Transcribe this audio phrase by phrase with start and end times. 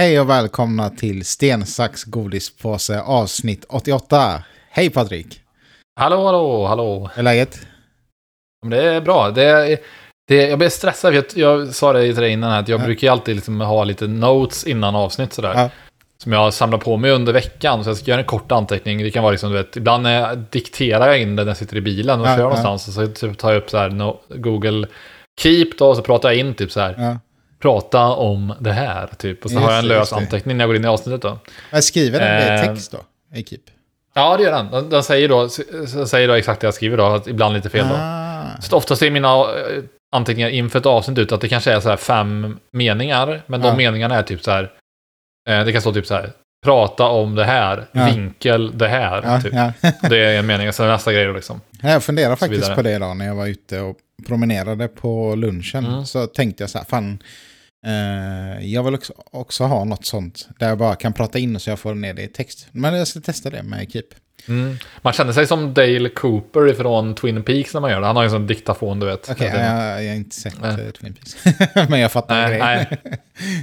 [0.00, 4.42] Hej och välkomna till Sten, sax, godispåse avsnitt 88.
[4.70, 5.40] Hej Patrik!
[6.00, 7.10] Hallå, hallå, hallå.
[7.14, 7.60] Hur är läget?
[8.66, 9.30] Det är bra.
[9.30, 9.78] Det är,
[10.28, 12.84] det, jag blir stressad, för jag, jag sa det till dig innan, att jag Ja.
[12.84, 15.52] brukar alltid liksom ha lite notes innan avsnitt sådär.
[15.54, 15.70] Ja.
[16.22, 18.98] Som jag samlar på mig under veckan, så jag ska göra en kort anteckning.
[19.02, 21.76] Det kan vara liksom, du vet, ibland jag dikterar jag in det när jag sitter
[21.76, 22.48] i bilen och Ja, kör ja.
[22.62, 22.88] någonstans.
[22.88, 24.86] Och så typ tar jag upp så här, no, Google
[25.40, 27.18] Keep då, och så pratar jag in typ så här.
[27.62, 29.44] Prata om det här, typ.
[29.44, 31.38] Och så Just har jag en lös anteckning när jag går in i avsnittet då.
[31.70, 32.98] Jag skriver den det i Eh, text då?
[33.38, 33.58] I Keep?
[34.14, 34.90] Ja, det gör den.
[34.90, 35.48] Den, säger, då,
[36.06, 37.94] säger då exakt det jag skriver då, ibland lite fel då.
[37.98, 38.46] Ah.
[38.60, 39.46] Så ofta ser mina eh,
[40.12, 43.76] anteckningar inför ett avsnitt ut att det kanske är så här fem meningar, men de
[43.76, 44.70] meningarna är typ så här,
[45.48, 46.32] eh, det kan stå typ så här,
[46.64, 48.06] prata om det här, Ja.
[48.06, 49.22] vinkel det här.
[49.24, 49.54] Ja, typ.
[49.54, 49.72] ja.
[50.08, 51.60] Det är en mening, sen nästa grej då liksom.
[51.82, 55.86] Jag funderar faktiskt på det idag när jag var ute och promenerade på lunchen.
[55.86, 56.06] Mm.
[56.06, 57.18] Så tänkte jag så här, fan,
[57.86, 61.70] Eh, jag vill också, också ha något sånt där jag bara kan prata in så
[61.70, 62.66] jag får ner det i text.
[62.72, 64.08] Men jag ska testa det med Keep.
[64.48, 64.78] Mm.
[65.02, 68.06] Man känner sig som Dale Cooper från Twin Peaks när man gör det.
[68.06, 69.30] Han har ju en sån diktafon, du vet.
[69.30, 70.70] Okej, Det- jag, jag har inte sett Nej.
[70.70, 71.36] eh, Twin Peaks.
[71.90, 72.86] Men jag fattar Nej, grejen.
[72.90, 72.98] nej.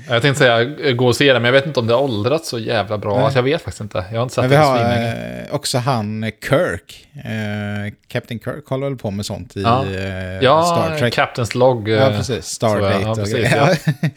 [0.09, 2.49] Jag tänkte säga gå och se det, men jag vet inte om det har åldrats
[2.49, 3.19] så jävla bra.
[3.23, 4.05] Alltså, jag vet faktiskt inte.
[4.11, 7.07] Jag har inte sett Men det vi på har eh, också han eh, Kirk.
[7.15, 9.85] Eh, Captain Kirk håller väl på med sånt i Ja.
[9.85, 11.13] eh, Ja, Star Trek.
[11.17, 11.89] Captain's Log.
[11.89, 12.35] Ja, precis.
[12.35, 13.55] ja, Stardate ja, och precis, grejer.
[13.57, 13.67] ja.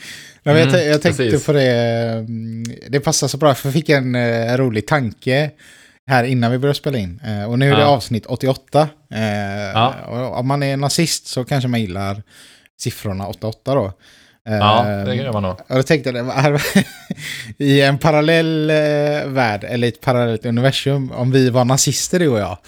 [0.43, 1.47] Nej, jag, Mm, jag tänkte precis.
[1.47, 1.71] på det.
[2.19, 4.17] mm, Det passar så bra, för jag fick en
[4.57, 5.51] rolig tanke
[6.11, 7.21] här innan vi började spela in.
[7.27, 7.87] Eh, och nu är det Ja.
[7.89, 8.89] avsnitt 88.
[9.15, 9.21] Eh,
[9.75, 9.95] Ja.
[10.35, 12.23] om man är nazist så kanske man gillar
[12.81, 13.93] siffrorna 88 då.
[14.49, 15.53] Eh, Ja, det gör man nog.
[15.69, 16.61] och då tänkte jag,
[17.59, 18.77] i en parallell eh,
[19.27, 22.59] värld, eller ett parallellt universum, om vi var nazister du och jag.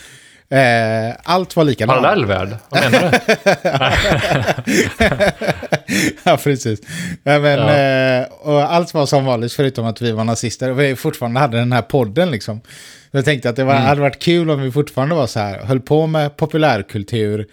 [0.50, 2.00] Eh, allt var likadant.
[2.03, 2.56] Parallell värld?
[2.69, 3.19] Vad menar du?
[6.25, 6.81] ja, precis.
[7.22, 7.71] Men, Ja.
[7.77, 10.71] eh, och allt var som vanligt förutom att vi var nazister.
[10.71, 12.61] Och vi fortfarande hade den här podden liksom.
[13.15, 13.87] Jag tänkte att det var, Mm.
[13.87, 17.47] hade varit kul om vi fortfarande var så här, höll på med populärkultur.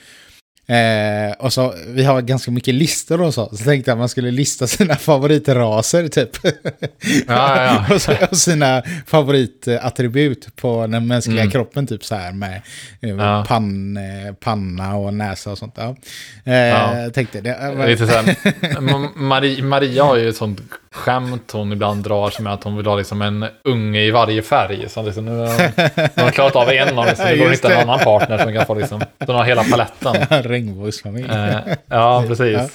[0.67, 3.49] Eh, och så, vi har ganska mycket listor och så.
[3.49, 6.29] Så tänkte jag att man skulle lista sina favoritraser typ.
[6.43, 6.51] Ja,
[7.27, 7.85] ja, ja.
[7.95, 11.51] och, så, och sina favoritattribut på den mänskliga Mm.
[11.51, 12.61] kroppen typ så här med
[13.01, 13.45] eh, Ja.
[13.47, 15.77] pann, eh, panna och näsa och sånt.
[15.77, 15.95] Ja.
[16.53, 17.09] Eh.
[17.11, 17.73] Tänkte det.
[17.77, 18.23] var- Lite så här,
[18.81, 20.61] Ma- Maria, Maria har ju ett sånt
[20.91, 24.41] skämt hon ibland drar sig med att hon vill ha liksom en unge i varje
[24.41, 24.89] färg.
[24.89, 27.51] Så liksom, nu har hon, hon klarat av en av dem, så nu går hon
[27.51, 30.15] hitta en annan partner som kan få liksom, den har hela paletten.
[30.43, 31.29] Regnbågsfamilj.
[31.29, 31.57] Eh,
[31.87, 32.53] ja, precis.
[32.53, 32.69] Ja.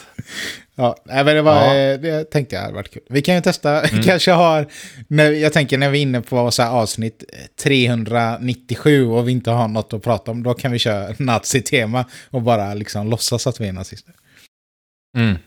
[0.76, 1.74] Ja, men det, var, Ja.
[1.74, 1.94] Mm.
[1.94, 3.02] eh, det tänkte jag hade varit kul.
[3.08, 4.66] Vi kan ju testa, kanske har,
[5.08, 7.24] när, jag tänker när vi är inne på så avsnitt
[7.62, 12.42] 397 och vi inte har något att prata om, då kan vi köra nazi-tema och
[12.42, 14.14] bara liksom låtsas att vi är nazister.
[15.16, 15.38] Mm.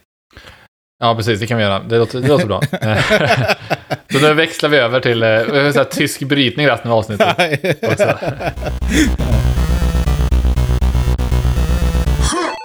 [1.00, 1.80] Ja, precis, det kan vi göra.
[1.80, 2.62] Det låter, det låter bra.
[4.12, 7.28] Så nu växlar vi över till eh, så här, tysk brytning resten av avsnittet.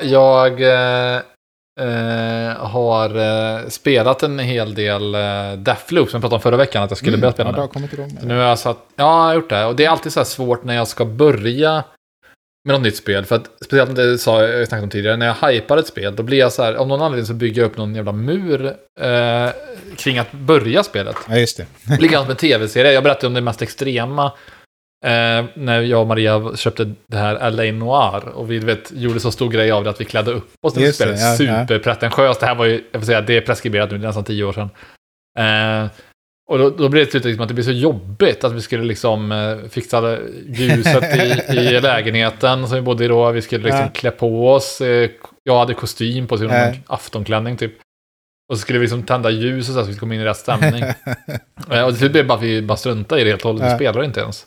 [0.02, 1.16] Jag eh,
[1.80, 5.20] eh, har eh, spelat en hel del eh,
[5.56, 7.60] Deathloop som jag pratade om förra veckan att jag skulle börja spela Mm.
[7.60, 8.26] ja, du har kommit igång med det.
[8.28, 9.64] nu har jag satt, ja, jag har gjort det.
[9.64, 11.84] Och det är alltid så här svårt när jag ska börja
[12.64, 13.24] med något nytt spel.
[13.24, 16.22] För att, speciellt det sa jag snackade om tidigare, när jag hypar ett spel, då
[16.22, 18.66] blir jag så här, av någon anledning så bygger jag upp någon jävla mur
[19.00, 19.50] eh,
[19.96, 21.16] kring att börja spelet.
[21.28, 21.66] Ja, just det.
[22.00, 22.92] Likadant med tv-serier.
[22.92, 24.32] Jag berättade om det mest extrema.
[25.04, 28.28] Eh, när jag och Maria köpte det här LA Noir.
[28.28, 30.82] Och vi vet, gjorde så stor grej av det att vi klädde upp oss till
[30.82, 31.20] det, spelet.
[31.20, 31.36] ja, ja.
[31.36, 32.40] Superpretentiöst.
[32.40, 34.44] Det här var ju, jag får säga, det är preskriberat nu, det är nästan tio
[34.44, 34.70] år sedan.
[35.38, 35.90] Eh,
[36.52, 38.60] och då, då blev det till slut liksom att det blev så jobbigt att vi
[38.60, 43.30] skulle liksom eh, fixa ljuset i, i lägenheten som vi bodde i då.
[43.30, 43.88] Vi skulle liksom Ja.
[43.94, 44.80] klä på oss.
[44.80, 45.10] Eh,
[45.42, 46.54] jag hade kostym på sig, Ja.
[46.54, 47.72] en aftonklänning typ.
[48.52, 50.20] Och så skulle vi liksom tända ljus och så, här så vi skulle komma in
[50.20, 50.84] i rätt stämning.
[51.70, 53.50] Eh, Och till slut blev det bara att vi bara struntade i det helt och
[53.50, 53.66] hållet.
[53.66, 53.76] Vi Ja.
[53.76, 54.46] spelar inte ens.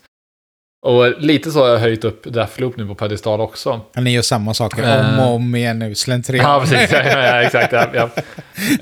[0.85, 3.81] Och lite så har jag höjt upp Deathloop nu på pedestal också.
[3.95, 4.99] Ni gör samma saker Eh.
[5.13, 6.51] om och om igen nu, slentrian.
[6.51, 6.91] Ja, precis.
[6.91, 7.71] Ja, ja, exakt.
[7.73, 8.09] Ja, ja.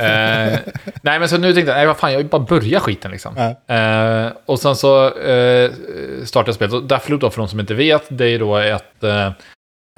[0.04, 0.60] Eh,
[1.02, 3.38] nej, men så nu tänkte jag, nej vad fan, jag vill bara börja skiten liksom.
[3.68, 5.72] Eh, och sen så eh,
[6.26, 6.74] startade jag spelet.
[6.74, 9.32] Och Deathloop då, för de som inte vet, det är då ett eh,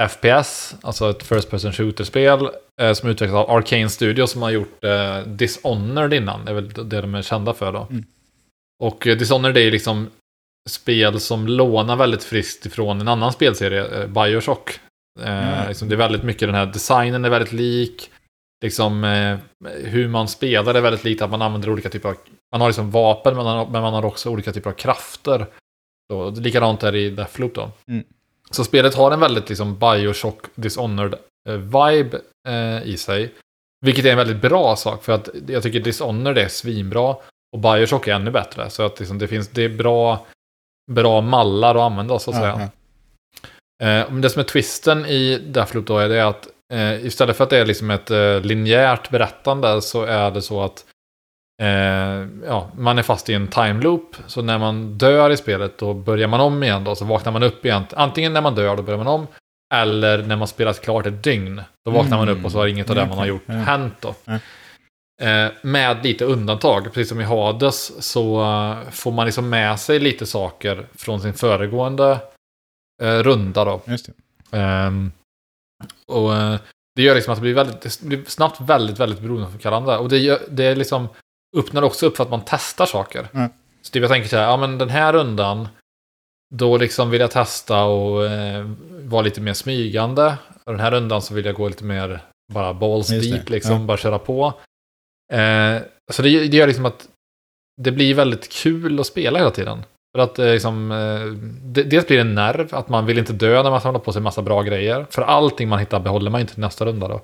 [0.10, 2.50] FPS, alltså ett First Person Shooter-spel,
[2.82, 6.46] eh, som utvecklas av Arcane Studios som har gjort eh, Dishonored innan.
[6.46, 7.88] Det är väl det de är kända för då.
[7.90, 8.04] Mm.
[8.84, 10.10] Och eh, Dishonored är ju liksom
[10.70, 14.80] spel som lånar väldigt friskt ifrån en annan spelserie, eh, Bioshock.
[15.22, 15.68] Eh, Mm.
[15.68, 18.12] liksom det är väldigt mycket den här designen är väldigt lik.
[18.64, 19.38] Liksom eh,
[19.74, 22.16] hur man spelar är väldigt likt, att man använder olika typer av...
[22.52, 25.46] Man har liksom vapen, men man har, men man har också olika typer av krafter.
[26.12, 27.72] Så, likadant är det i Deathloop då.
[27.90, 28.04] Mm.
[28.52, 31.14] Så spelet har en väldigt liksom Bioshock Dishonored
[31.50, 33.34] eh, vibe eh, i sig.
[33.86, 37.16] Vilket är en väldigt bra sak, för att jag tycker Dishonored är svinbra.
[37.56, 38.70] Och Bioshock är ännu bättre.
[38.70, 40.26] Så att liksom, det finns, det är bra,
[40.92, 42.56] bra mallar att använda så att säga.
[42.60, 42.70] Ja,
[43.84, 47.44] Eh, men det som är twisten i Deathloop då är det att eh, istället för
[47.44, 50.86] att det är liksom ett eh, linjärt berättande så är det så att
[51.62, 54.16] eh, ja, man är fast i en time loop.
[54.28, 57.44] Så när man dör i spelet då börjar man om igen då, så vaknar man
[57.44, 57.84] upp igen.
[57.94, 59.28] Antingen när man dör då börjar man om,
[59.74, 61.62] eller när man spelat klart ett dygn.
[61.86, 64.16] Då vaknar man upp och så har inget av det man har gjort hänt då.
[65.22, 70.00] Eh, med lite undantag, precis som i Hades så eh, får man liksom med sig
[70.00, 72.20] lite saker från sin föregående
[73.04, 73.82] eh, runda då.
[73.86, 74.10] Just
[74.52, 74.58] det.
[74.58, 75.12] Ehm,
[76.08, 76.32] och
[76.96, 79.98] det gör liksom att det blir, väldigt, det blir snabbt väldigt, väldigt beroendeframkallande.
[79.98, 81.08] Och det, gör, det liksom,
[81.58, 83.28] öppnar också upp för att man testar saker.
[83.34, 83.50] Mm.
[83.82, 85.68] Så typ jag tänker så här, ja men den här rundan,
[86.56, 90.38] då liksom vill jag testa och eh, vara lite mer smygande.
[90.64, 92.22] Och den här rundan så vill jag gå lite mer
[92.54, 93.80] bara balls deep, liksom, ja.
[93.80, 94.54] bara köra på.
[95.34, 95.82] Eh,
[96.12, 97.08] så det, det gör liksom att
[97.82, 99.84] det blir väldigt kul att spela hela tiden.
[100.16, 101.26] För att eh, liksom, eh,
[101.64, 104.14] det, dels blir det en nerv, att man vill inte dö när man samlar på
[104.14, 105.06] sig massa bra grejer.
[105.10, 107.16] För allting man hittar behåller man inte till nästa runda då.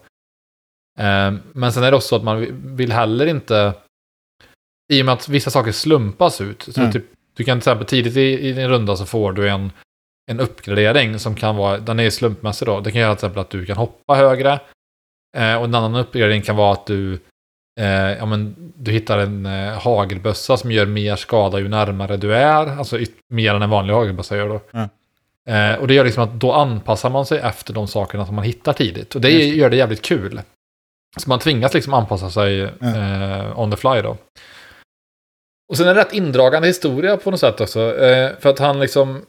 [1.00, 3.74] Eh, men sen är det också att man vi- vill heller inte,
[4.94, 6.62] i och med att vissa saker slumpas ut.
[6.62, 6.92] Så Mm.
[6.94, 7.06] typ,
[7.36, 9.71] du kan till exempel tidigt i, i din runda så får du en,
[10.31, 12.80] en uppgradering som kan vara, den är slumpmässig då.
[12.80, 14.54] Det kan göra till exempel att du kan hoppa högre.
[15.38, 17.19] Och en annan uppgradering kan vara att du
[17.81, 22.36] Eh, ja, men du hittar en eh, hagelbössa som gör mer skada ju närmare du
[22.36, 22.78] är.
[22.78, 24.62] Alltså yt- mer än en vanlig hagelbössa gör då.
[24.72, 24.89] Ja.
[25.54, 28.45] Eh, och det gör liksom att då anpassar man sig efter de sakerna som man
[28.45, 29.16] hittar tidigt.
[29.16, 29.57] Och det Just det.
[29.60, 30.42] gör det jävligt kul.
[31.18, 34.18] Så man tvingas liksom anpassa sig eh, on the fly då.
[35.72, 37.98] Och sen är det rätt indragande historia på något sätt också.
[38.00, 39.22] Eh, för att han liksom...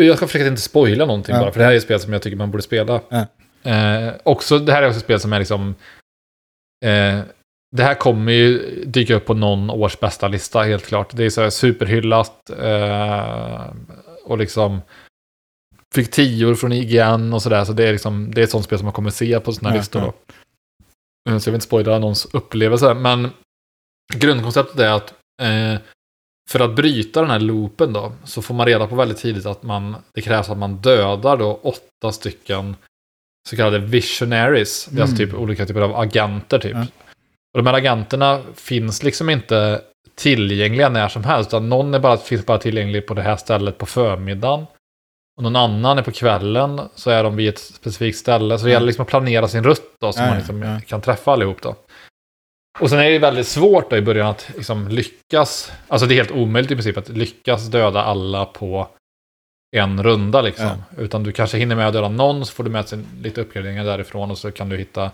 [0.00, 1.40] Jag ska försöka inte spoila någonting Ja.
[1.40, 3.00] bara, för det här är ett spel som jag tycker man borde spela.
[3.08, 3.26] Ja.
[3.70, 5.74] Eh, också, det här är också ett spel som är liksom...
[6.84, 7.20] Eh,
[7.76, 11.10] det här kommer ju dyka upp på någon års bästa lista, helt klart.
[11.16, 12.50] Det är så här superhyllat.
[12.50, 13.64] Eh,
[14.24, 14.80] och liksom...
[15.94, 17.64] Fick tior från IGN och sådär.
[17.64, 19.70] Så det är, liksom, det är ett sånt spel som man kommer se på sådana
[19.70, 20.06] här listor då.
[21.30, 22.94] Eh, Så jag vill inte spoila någons upplevelse.
[22.94, 23.30] Men
[24.14, 25.80] grundkonceptet är att eh,
[26.50, 29.62] för att bryta den här loopen då, så får man reda på väldigt tidigt att
[29.62, 32.76] man, det krävs att man dödar då åtta stycken
[33.48, 34.84] så kallade visionaries.
[34.90, 35.28] Det är alltså Mm.
[35.30, 36.74] typ olika typer av agenter typ.
[36.74, 36.86] Ja.
[37.56, 39.80] Och de här agenterna finns liksom inte
[40.14, 41.50] tillgängliga när som helst.
[41.50, 44.66] Utan någon är bara, finns bara tillgänglig på det här stället på förmiddagen.
[45.36, 48.58] Och någon annan är på kvällen, så är de vid ett specifikt ställe.
[48.58, 48.74] Så det Ja.
[48.74, 50.80] gäller liksom att planera sin rutt då, så Ja, man ja, liksom ja.
[50.86, 51.76] kan träffa allihop då.
[52.80, 55.72] Och sen är det väldigt svårt då i början att liksom lyckas.
[55.88, 58.88] Alltså det är helt omöjligt i princip att lyckas döda alla på
[59.76, 60.82] en runda liksom.
[60.98, 63.84] Utan du kanske hinner med att döda någon, så får du med sig lite uppgraderingar
[63.84, 65.10] därifrån och så kan du hitta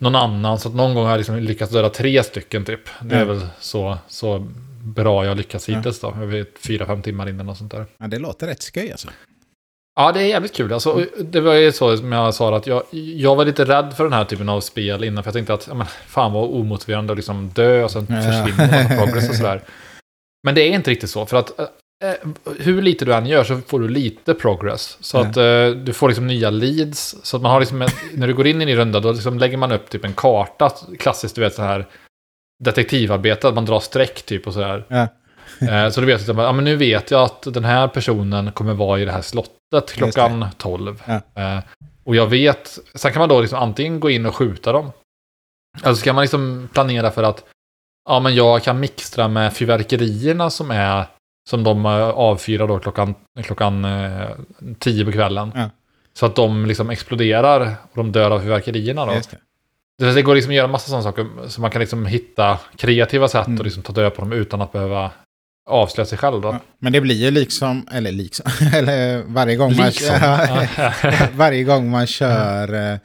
[0.00, 0.58] någon annan.
[0.58, 2.80] Så att någon gång har jag liksom lyckats döda tre stycken typ.
[3.02, 3.24] Det är Ja.
[3.24, 4.46] väl så, så
[4.84, 6.14] bra jag lyckats hittills då.
[6.20, 7.86] Jag vet fyra, fem timmar innan och sånt där.
[7.98, 9.08] Ja, det låter rätt skoj alltså.
[9.94, 10.72] Ja, det är jävligt kul.
[10.72, 12.82] Alltså, det var ju så som jag sa att jag,
[13.16, 15.24] jag var lite rädd för den här typen av spel innan.
[15.24, 18.16] För jag tänkte att ja, men, fan vad omotiverande att liksom dö och sen Ja.
[18.22, 19.62] försvinner man progress och sådär.
[20.44, 21.26] Men det är inte riktigt så.
[21.26, 21.66] För att eh,
[22.58, 24.98] hur lite du än gör så får du lite progress.
[25.00, 25.20] Så Ja.
[25.26, 27.16] att eh, du får liksom nya leads.
[27.22, 29.38] Så att man har liksom, en, när du går in i en runda då liksom
[29.38, 30.70] lägger man upp typ en karta.
[30.98, 31.86] Klassiskt, du vet så här
[32.64, 34.84] detektivarbete, att man drar streck typ och sådär.
[34.88, 35.08] Ja.
[35.68, 38.74] Eh, Så du vet att ja, men nu vet jag att den här personen kommer
[38.74, 41.02] vara i det här slottet klockan 12.
[41.06, 41.42] Ja.
[41.42, 41.58] Eh,
[42.04, 44.92] Och jag vet, sen kan man då liksom antingen gå in och skjuta dem.
[45.84, 47.44] Eller så kan man liksom planera för att
[48.08, 51.06] ja, men jag kan mixtra med fyrverkerierna som är
[51.50, 54.28] som de eh, avfyrar då klockan, klockan eh,
[54.78, 55.52] 10 på kvällen.
[55.54, 55.70] Ja.
[56.14, 59.12] Så att de liksom exploderar och de dör av fyrverkerierna då.
[59.12, 59.38] Det.
[59.98, 61.26] Det, det går liksom att göra massa sådana saker.
[61.48, 63.58] Så man kan liksom hitta kreativa sätt Mm.
[63.58, 65.10] och liksom ta död på dem utan att behöva
[65.70, 66.48] avslöja sig själv då.
[66.48, 70.18] Ja, Men det blir ju liksom, eller liksom, eller varje gång man Liksom.
[70.18, 72.98] kör, varje gång man kör, eh,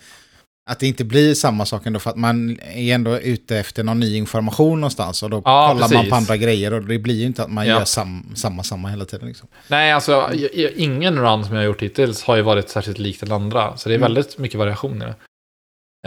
[0.67, 3.99] att det inte blir samma sak ändå för att man är ändå ute efter någon
[3.99, 6.09] ny information någonstans och då Ja, kollar man precis.
[6.09, 7.73] på andra grejer och det blir ju inte att man Ja.
[7.79, 9.27] gör sam, samma, samma hela tiden.
[9.27, 9.47] Liksom.
[9.67, 10.29] Nej, alltså
[10.75, 13.77] ingen run som jag har gjort hittills har ju varit särskilt lik den andra.
[13.77, 14.13] Så det är Mm.
[14.13, 15.15] väldigt mycket variation i det.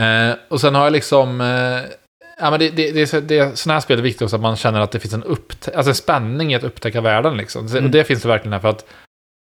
[0.00, 1.40] Eh, och sen har jag liksom...
[1.40, 1.47] Eh,
[2.40, 4.81] ja, men det, det, det, det, sådana här spel är viktigt också att man känner
[4.81, 7.37] att det finns en, upptä- alltså en spänning i att upptäcka världen.
[7.37, 7.67] Liksom.
[7.67, 7.85] Mm.
[7.85, 8.87] Och det finns det verkligen här för att...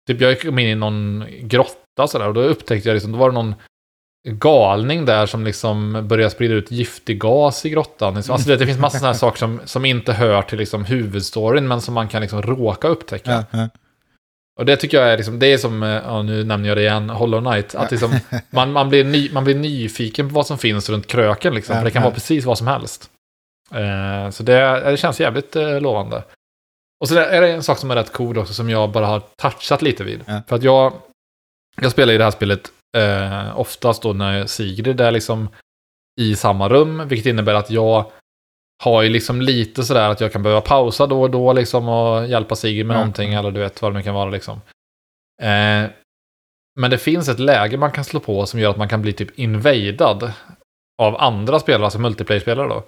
[0.07, 3.29] Typ jag kom in i någon grotta sådär och då upptäckte jag liksom, då var
[3.29, 3.55] det någon
[4.23, 8.15] galning där som liksom började sprida ut giftig gas i grottan.
[8.15, 11.67] Alltså det, det finns massa sådana här saker som, som inte hör till liksom huvudstoryn
[11.67, 13.45] men som man kan liksom råka upptäcka.
[13.51, 13.69] Ja.
[14.59, 16.81] Och det tycker jag är liksom, det är som, eh, ja, nu nämner jag det
[16.81, 17.75] igen, Hollow Knight.
[17.75, 21.55] Att liksom, man, man, blir ny, man blir nyfiken på vad som finns runt kröken
[21.55, 21.75] liksom.
[21.75, 23.09] För det kan vara precis vad som helst.
[23.71, 26.23] Eh, så det, det känns jävligt eh, lovande.
[26.99, 29.19] Och så är det en sak som är rätt cool också som jag bara har
[29.19, 30.25] touchat lite vid.
[30.47, 30.93] För att jag,
[31.81, 35.49] jag spelar i det här spelet eh, oftast då när Sigrid är liksom
[36.21, 38.11] i samma rum, vilket innebär att jag
[38.83, 42.27] har ju liksom lite sådär att jag kan behöva pausa då och då liksom och
[42.27, 42.99] hjälpa Sigrid med Ja.
[42.99, 44.61] någonting eller du vet vad det nu kan vara liksom.
[45.41, 45.89] Eh,
[46.79, 49.13] men det finns ett läge man kan slå på som gör att man kan bli
[49.13, 50.31] typ invadad
[51.01, 52.83] av andra spelare, alltså multiplayer-spelare då.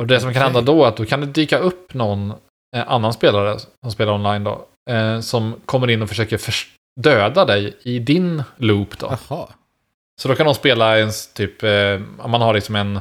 [0.00, 2.30] Och det som kan hända då är att då kan det dyka upp någon
[2.76, 7.44] eh, annan spelare som spelar online då, eh, som kommer in och försöker förs- döda
[7.44, 9.18] dig i din loop då.
[9.28, 9.46] Jaha.
[10.20, 13.00] Så då kan de spela ens typ, eh, om man har liksom en,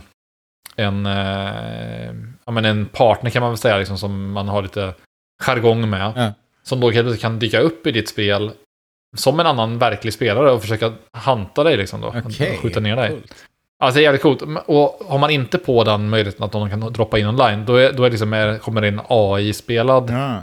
[0.75, 2.13] en, eh,
[2.45, 4.93] ja, men en partner kan man väl säga liksom som man har lite
[5.41, 6.13] jargong med.
[6.15, 6.33] Ja.
[6.63, 6.91] Som då
[7.21, 8.51] kan dyka upp i ditt spel
[9.17, 12.07] som en annan verklig spelare och försöka hanta dig liksom då.
[12.07, 13.09] Och skjuta ner dig.
[13.09, 13.35] Coolt.
[13.79, 14.41] Alltså det är jävligt coolt.
[14.65, 17.93] Och har man inte på den möjligheten att någon kan droppa in online, då, är,
[17.93, 20.41] då är liksom, kommer det in AI-spelad, Ja.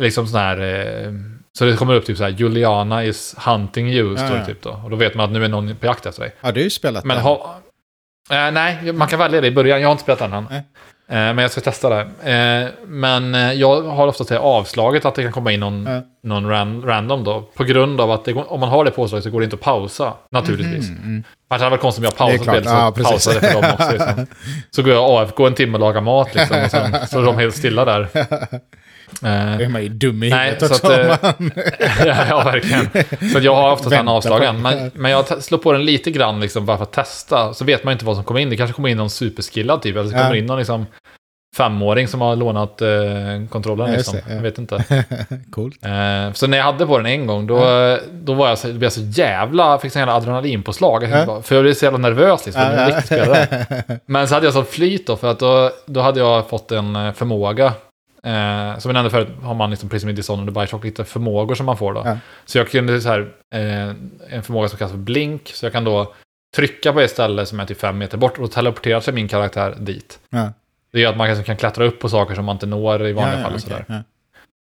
[0.00, 0.58] liksom sån här...
[0.60, 1.12] Eh,
[1.58, 4.80] så det kommer upp typ så här, Juliana is hunting you, står det typ då.
[4.84, 6.34] Och då vet man att nu är någon på jakt efter dig.
[6.40, 7.24] Har du spelat Men den?
[7.24, 7.58] ha,
[8.30, 9.80] eh, nej, man kan välja det i början.
[9.80, 10.46] Jag har inte spelat den än.
[10.50, 10.58] Nej.
[11.10, 12.00] Eh, men jag ska testa det.
[12.32, 16.00] Eh, men eh, jag har ofta till avslaget att det kan komma in någon, Ja.
[16.22, 17.42] någon ran, random då.
[17.54, 19.62] På grund av att det, om man har det påslaget så går det inte att
[19.62, 20.90] pausa, naturligtvis.
[20.90, 21.24] Mhm, mm.
[21.50, 22.92] Annars hade det varit konstigt om jag Det klart.
[22.94, 23.92] spelet så Ja, det för dem också.
[23.92, 24.26] Liksom.
[24.70, 26.62] Så går jag AFK en timme och lagar mat liksom.
[26.64, 28.08] Och sen så är de helt stilla där.
[29.22, 31.50] Eh, är man ju dum i Nej, huvudet så att, man-
[32.28, 32.88] ja, verkligen.
[33.32, 34.62] Så jag har oftast den avslagen.
[34.62, 37.54] Men, men jag slår på den lite grann liksom bara för att testa.
[37.54, 38.50] Så vet man inte vad som kommer in.
[38.50, 39.96] Det kanske kommer in någon superskillad typ.
[39.96, 40.22] Eller så Ja.
[40.22, 40.86] kommer in någon liksom
[41.56, 42.88] femåring som har lånat eh,
[43.50, 43.90] kontrollen.
[43.90, 44.14] Ja, Liksom.
[44.14, 44.34] det, ja.
[44.34, 44.84] Jag vet inte.
[45.50, 45.84] Coolt.
[45.84, 47.58] Eh, så när jag hade på den en gång, då,
[48.12, 51.02] då var jag så, då blev jag så jävla, fick så jävla adrenalinpåslag.
[51.02, 51.26] Jag Ja.
[51.26, 52.62] bara- För jag blev så jävla nervös liksom.
[53.04, 53.66] Spelare.
[53.88, 53.94] Ja.
[54.06, 56.96] Men så hade jag sån flyt då, för att då, då hade jag fått en
[56.96, 57.72] eh, förmåga.
[58.28, 61.66] Eh, som jag nämnde förut har man liksom Prism Dishonored och Bioshock lite förmågor som
[61.66, 62.02] man får då.
[62.04, 62.18] Ja.
[62.44, 63.88] Så jag kunde så här, eh,
[64.36, 66.14] en förmåga som kallas för Blink, så jag kan då
[66.56, 69.28] trycka på ett ställe som är typ fem meter bort och då teleporterar sig min
[69.28, 70.18] karaktär dit.
[70.30, 70.52] Ja.
[70.92, 73.12] Det gör att man kanske kan klättra upp på saker som man inte når i
[73.12, 73.54] vanliga Ja, fall.
[73.54, 73.84] Och sådär.
[73.88, 74.02] okej,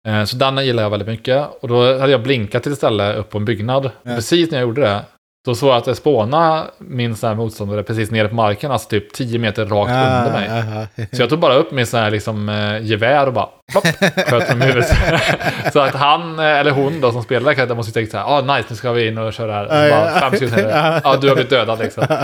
[0.04, 0.20] ja.
[0.20, 1.48] Eh, Så den gillar jag väldigt mycket.
[1.62, 3.92] Och då hade jag blinkat till ett ställe upp på en byggnad.
[4.04, 5.02] Precis när jag gjorde det,
[5.46, 8.90] då såg jag att det spånade min sån här motståndare precis nere på marken, alltså
[8.90, 10.48] typ 10 meter rakt under mig.
[10.50, 11.06] Ja, ja.
[11.12, 13.86] Så jag tog bara upp min sån här liksom, eh, gevär och bara plopp,
[14.28, 14.92] sköt från huvudet.
[15.74, 18.58] så att han, eh, eller hon då som spelar karaktären måste tänka så här, ah
[18.58, 19.64] nice, nu ska vi in och köra här.
[19.64, 20.20] Och bara, ja.
[20.20, 22.04] fem sekunder senare, ja du har blivit dödad liksom.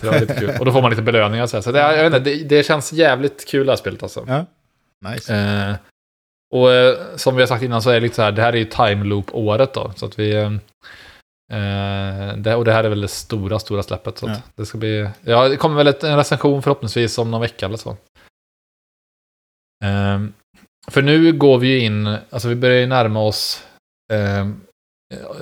[0.00, 0.52] Så det var lite kul.
[0.58, 1.62] Och då får man lite belöningar så här.
[1.62, 4.24] Så det, jag vet inte, det, det känns jävligt kul det här spelet alltså.
[4.28, 4.44] Ja.
[5.10, 5.34] Nice.
[5.34, 5.74] Eh,
[6.52, 8.52] och eh, som vi har sagt innan så är det lite så här, det här
[8.52, 9.92] är ju time loop-året då.
[9.96, 10.58] Så att vi...
[11.52, 14.18] Eh, det, och det här är väl det stora, stora släppet.
[14.18, 14.36] Så Ja.
[14.54, 15.08] det ska bli...
[15.24, 17.90] Ja, det kommer väl ett, en recension förhoppningsvis om någon vecka eller så.
[19.84, 20.20] Eh,
[20.90, 23.64] för nu går vi ju in, alltså vi börjar ju närma oss
[24.12, 24.48] eh,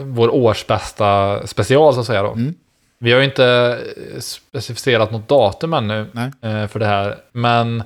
[0.00, 2.32] vår årsbästa special så att säga då.
[2.32, 2.54] Mm.
[2.98, 3.78] Vi har ju inte
[4.18, 6.30] specificerat något datum ännu Nej.
[6.42, 7.18] eh, för det här.
[7.32, 7.82] Men,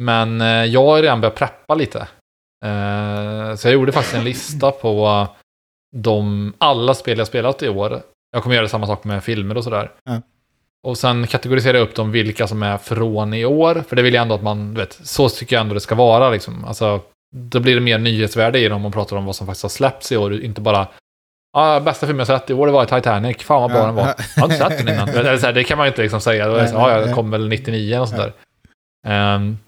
[0.00, 2.08] men eh, jag har redan börjat preppa lite.
[3.56, 5.26] Så jag gjorde faktiskt en lista på
[5.96, 8.02] de, alla spel jag spelat i år.
[8.32, 9.90] Jag kommer göra samma sak med filmer och sådär.
[10.04, 10.20] Ja.
[10.82, 13.84] Och sen kategorisera upp dem vilka som är från i år.
[13.88, 15.94] För det vill jag ändå att man, du vet, så tycker jag ändå det ska
[15.94, 16.64] vara liksom.
[16.64, 17.00] Alltså,
[17.36, 20.12] då blir det mer nyhetsvärde i dem man pratar om vad som faktiskt har släppts
[20.12, 20.40] i år.
[20.42, 20.88] Inte bara
[21.56, 23.36] Ah, bästa film jag sett i år det var Titanic.
[23.42, 23.86] Fan vad bra Ja.
[23.86, 24.06] den var.
[24.36, 25.08] Jag har inte sett den innan.
[25.08, 26.48] Eller så här, det kan man ju inte liksom säga.
[26.48, 27.14] Det Nej, ah, ja, nej.
[27.14, 28.32] kom väl 99 och sånt där.
[29.06, 29.58] Ehm,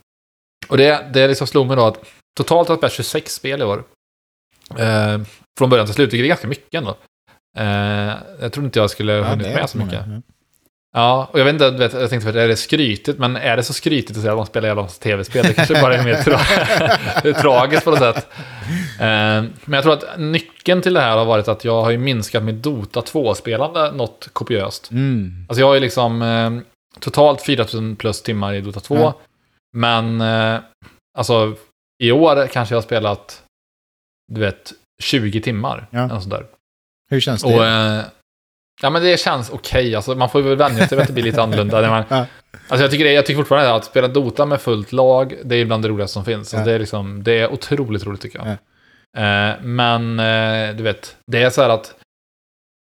[0.69, 2.05] och det, det liksom slog mig då att
[2.37, 3.85] totalt har jag spelat 26 spel i år.
[4.79, 5.25] Ehm,
[5.59, 6.97] från början till slut, vilket är ganska mycket ändå.
[7.59, 10.07] Ehm, jag trodde inte jag skulle Ja, hunnit med så mycket.
[10.07, 10.23] många.
[10.93, 13.63] Ja, och jag vet inte, vet, jag tänkte för är det skrytigt, men är det
[13.63, 15.45] så skrytigt att säga att man spelar jävla tv-spel?
[15.47, 18.29] Det kanske bara är mer tra tragiskt på något sätt.
[19.01, 21.99] Eh, men jag tror att nyckeln till det här har varit att jag har ju
[21.99, 24.91] minskat mitt Dota 2-spelande något kopiöst.
[24.91, 25.47] Mm.
[25.49, 26.51] Alltså jag har ju liksom eh,
[27.01, 28.97] totalt 4000 plus timmar i Dota 2.
[28.97, 29.19] Ja.
[29.77, 30.61] Men eh,
[31.19, 31.55] alltså
[32.03, 33.43] i år kanske jag har spelat,
[34.33, 35.87] du vet, 20 timmar.
[35.91, 35.99] Ja.
[36.05, 36.47] eller sånt där.
[37.11, 37.57] Hur känns det?
[37.57, 38.03] Och, eh,
[38.83, 41.25] ja men det känns okej, alltså man får väl vänja sig vid att det blir
[41.25, 41.91] lite annorlunda.
[41.91, 42.27] Man, Ja.
[42.69, 45.65] Alltså jag tycker, det, jag tycker fortfarande att spela Dota med fullt lag, det är
[45.65, 46.51] bland det roligaste som finns.
[46.51, 46.65] Så Ja.
[46.65, 48.49] det, är liksom, det är otroligt roligt tycker jag.
[48.49, 49.51] Ja.
[49.51, 51.95] Eh, men eh, du vet, det är så här att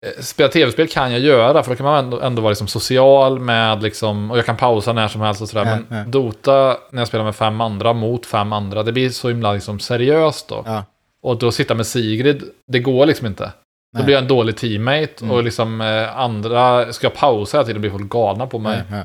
[0.06, 3.40] eh, spela tv-spel kan jag göra, för då kan man ändå, ändå vara liksom social
[3.40, 5.66] med liksom, och jag kan pausa när som helst och sådär.
[5.66, 6.04] Ja, men ja.
[6.06, 9.80] Dota, när jag spelar med fem andra mot fem andra, det blir så himla liksom
[9.80, 10.64] seriöst då.
[10.66, 10.84] Ja.
[11.22, 13.52] Och då sitta med Sigrid, det går liksom inte.
[13.98, 17.92] Då blir jag en dålig teammate och liksom eh, andra ska pausa hela tiden blir
[17.92, 18.84] folk galna på mig.
[18.92, 19.04] Ja.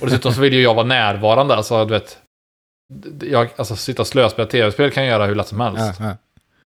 [0.00, 1.54] Och dessutom så vill ju jag vara närvarande.
[1.54, 2.18] Alltså, du vet,
[3.22, 6.00] jag, alltså sitta och slöspela tv-spel kan jag göra hur lätt som helst.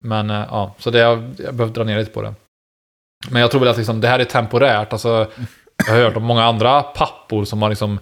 [0.03, 2.33] Men eh, ja, så det, jag, jag behöver dra ner lite på det.
[3.29, 4.93] Men jag tror väl att liksom, det här är temporärt.
[4.93, 5.27] Alltså,
[5.87, 7.99] jag har hört om många andra pappor som har liksom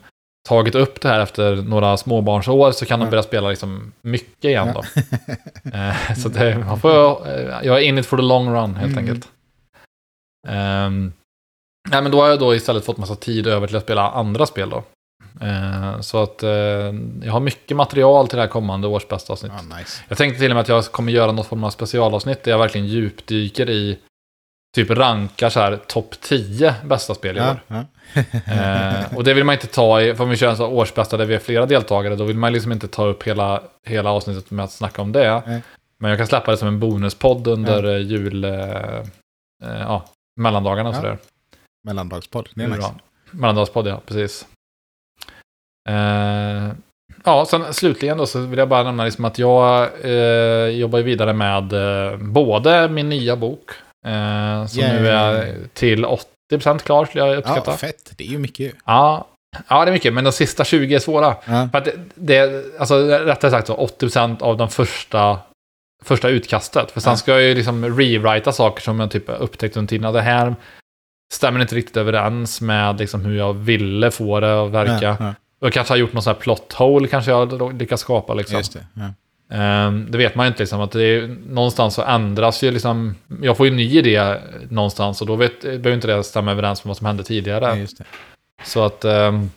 [0.47, 3.09] tagit upp det här efter några småbarnsår så kan de Ja.
[3.11, 4.83] börja spela liksom mycket igen då.
[5.73, 8.91] Eh, så det, man får, eh, jag är in it for the long run helt
[8.91, 8.97] Mm.
[8.97, 9.27] enkelt.
[10.47, 11.13] Um,
[11.89, 14.45] nej, men då har jag då istället fått massa tid över till att spela andra
[14.45, 14.83] spel då.
[15.41, 16.49] Eh, så att eh,
[17.23, 19.51] jag har mycket material till det här kommande års bästa avsnitt.
[19.69, 20.03] Ja, nice.
[20.07, 22.59] Jag tänkte till och med att jag kommer göra något form av specialavsnitt där jag
[22.59, 23.97] verkligen djupdyker i
[24.75, 27.59] typ rankar så här topp 10 bästa spel i Ja, år.
[27.67, 27.85] ja.
[28.47, 31.17] Eh, och det vill man inte ta i, för om vi kör en sån årsbästa
[31.17, 34.51] där vi är flera deltagare, då vill man liksom inte ta upp hela, hela avsnittet
[34.51, 35.41] med att snacka om det.
[35.47, 35.61] Nej.
[35.99, 38.51] Men jag kan släppa det som en bonuspodd under eh, jul, eh,
[39.63, 40.05] eh, ja,
[40.41, 41.17] mellandagarna och Ja, sådär.
[41.83, 42.49] Mellandagspodd.
[42.55, 42.93] Det är nice.
[43.31, 44.47] Mellandagspodd, ja, precis.
[45.89, 46.69] Eh,
[47.23, 51.33] ja, sen slutligen då så vill jag bara nämna liksom att jag eh, jobbar vidare
[51.33, 51.63] med
[52.19, 53.69] både min nya bok,
[54.05, 56.05] eh, som nu är till
[56.51, 57.71] 80% klar skulle jag uppskatta.
[57.71, 58.13] Ja, fett.
[58.17, 58.73] Det är ju mycket.
[58.85, 59.27] Ja,
[59.67, 61.35] ja, det är mycket, men de sista 20 är svåra.
[61.45, 61.69] Ja.
[61.71, 65.39] För att det, det alltså rättare sagt så 80% av de första,
[66.03, 66.91] första utkastet.
[66.91, 67.17] För sen Ja.
[67.17, 70.13] ska jag ju liksom rewrita saker som jag typ upptäckt under tiden.
[70.13, 70.55] Det här
[71.33, 75.05] stämmer inte riktigt överens med liksom hur jag ville få det att verka.
[75.05, 78.01] Ja, ja, jag kanske har gjort någon sån här plot hole, kanske jag har lyckats
[78.01, 78.63] skapa liksom.
[79.49, 79.55] Det.
[79.55, 83.15] Ehm, det vet man ju inte liksom, att det är, någonstans så ändras ju liksom,
[83.41, 84.35] jag får ju en ny idé
[84.69, 87.75] någonstans och då vet, behöver inte det stämma överens med vad som hände tidigare.
[87.75, 88.05] Det.
[88.63, 89.49] Så att ehm,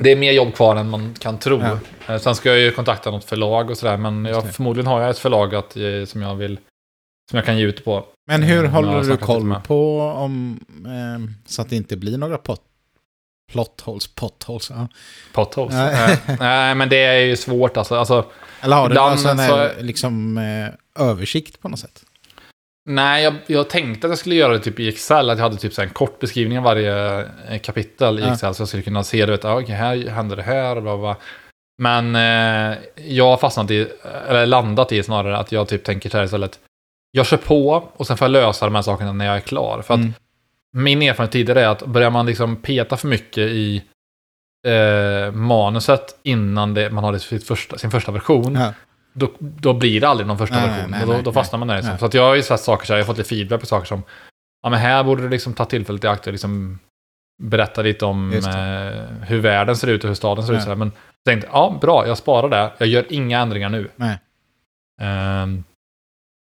[0.00, 1.60] det är mer jobb kvar än man kan tro.
[1.60, 1.78] Ja.
[2.14, 5.10] Eh, Sen ska jag ju kontakta något förlag och sådär, men jag, förmodligen har jag
[5.10, 6.58] ett förlag att, eh, som jag vill
[7.30, 8.04] som jag kan ge ut på.
[8.26, 12.38] Men hur Eh, håller du koll på om, ehm, så att det inte blir några
[12.38, 12.60] pot,
[13.52, 14.70] plot holes, potholes?
[14.70, 14.88] Ja.
[15.32, 15.74] Potholes.
[15.74, 16.18] Nej.
[16.40, 17.94] Nej, men det är ju svårt alltså.
[17.96, 18.24] alltså
[18.60, 22.02] Eller har du någon sån här så- liksom, eh, översikt på något sätt?
[22.88, 25.56] nej, jag, jag tänkte att jag skulle göra det typ i Excel, att jag hade
[25.56, 28.32] typ så en kort beskrivning av varje eh, kapitel i Ja.
[28.32, 30.82] Excel, så jag skulle kunna se, du vet, ah, okej, här händer det här och
[30.82, 31.16] bla, bla.
[31.82, 33.88] Men eh, jag har fastnat i,
[34.28, 36.58] eller landat i snarare, att jag typ tänker så här istället,
[37.10, 39.82] jag kör på och sen får jag lösa de här sakerna när jag är klar.
[39.82, 40.14] För att Mm.
[40.72, 43.84] Min erfarenhet tidigare är att börjar man liksom peta för mycket i
[44.66, 48.74] eh, manuset innan det, man har det sitt första, sin första version, Ja.
[49.12, 50.90] då, då blir det aldrig någon första Nej, version.
[50.90, 51.76] nej, och då, nej, då fastnar man där.
[51.76, 51.96] Liksom.
[52.00, 52.10] nej.
[52.10, 53.86] Så jag har ju sett saker så här, jag har fått lite feedback på saker
[53.86, 54.02] som,
[54.62, 56.78] ja men här borde du liksom ta tillfället i akt och liksom
[57.42, 60.62] berätta lite om eh, hur världen ser ut och hur staden ser ut.
[60.62, 60.76] Så här.
[60.76, 60.92] Men
[61.24, 62.72] jag tänkte, ja bra, jag sparar det.
[62.78, 63.88] Jag gör inga ändringar nu.
[63.96, 64.18] Nej.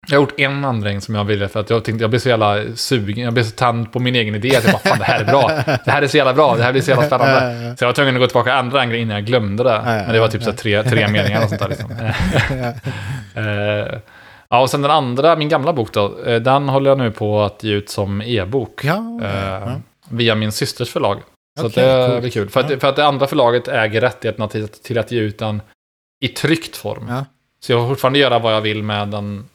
[0.10, 2.30] Jag har gjort en ändring som jag ville för att jag tänkte, jag blev så
[2.30, 4.56] jävla sugen, jag blev så tänd på min egen idé.
[4.56, 5.48] Att jag bara, fan det här är bra.
[5.86, 7.76] Det här är så jävla bra, det här blir så jävla spännande.
[7.78, 9.82] Så jag var tvungen att gå tillbaka och ändra en grej innan jag glömde det.
[9.86, 11.92] Men det var typ så tre, tre meningar och sånt där liksom.
[13.36, 14.00] Eh,
[14.50, 17.42] ja, och sen den andra, min gamla bok då, eh, den håller jag nu på
[17.42, 18.82] att ge ut som e-bok.
[18.84, 19.82] Ja, eh, ja.
[20.10, 21.18] Via min systers förlag.
[21.60, 22.22] Så Okej, det coolt.
[22.22, 22.50] blir kul.
[22.50, 25.62] För att, för att det andra förlaget äger rättigheterna till, till att ge ut den
[26.22, 27.12] i tryckt form.
[27.60, 29.46] Så jag får fortfarande göra vad jag vill med den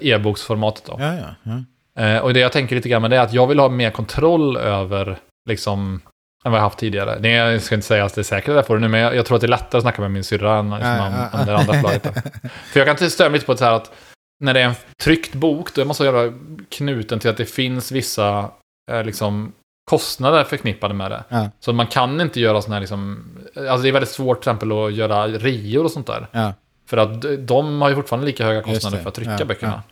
[0.00, 0.96] e-boksformatet då.
[0.98, 1.34] ja, ja.
[1.42, 1.62] ja.
[1.96, 3.90] Eh, och det jag tänker lite grann med det är att jag vill ha mer
[3.90, 6.00] kontroll över, liksom,
[6.44, 7.18] än vad jag haft tidigare.
[7.18, 9.34] Det, jag ska inte säga att det är säkert du nu, men jag, jag tror
[9.34, 11.74] att det är lättare att snacka med min syrra än liksom, om, om det andra
[11.74, 12.02] förlaget.
[12.72, 13.92] För jag kan störa mig lite på det här att
[14.40, 16.32] när det är en tryckt bok, då är man så jävla
[16.68, 18.50] knuten till att det finns vissa
[18.92, 19.52] eh, liksom,
[19.90, 21.24] kostnader förknippade med det.
[21.28, 21.50] Ja.
[21.60, 23.24] Så man kan inte göra sådana här, liksom,
[23.56, 26.26] alltså det är väldigt svårt till exempel att göra reor och sånt där.
[26.32, 26.52] ja.
[26.86, 29.82] För att de- har ju fortfarande lika höga kostnader för att trycka Ja, böckerna.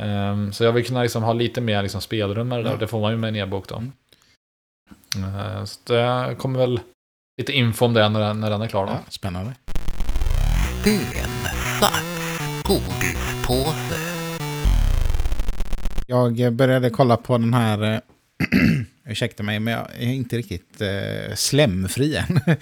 [0.00, 2.70] Ehm, så jag vill kunna liksom ha lite mer liksom spelrum med det där.
[2.70, 2.76] Ja.
[2.76, 3.76] Det får man ju med en e-bok då.
[3.76, 3.92] Mm.
[5.34, 6.80] Ehm, så det kommer väl
[7.40, 8.92] lite info om det när den, när den är klar då.
[8.92, 9.54] ja spännande.
[16.06, 17.98] Jag började kolla på den här, eh,
[19.10, 22.40] ursäkta mig, men jag är inte riktigt eh, slemfri än.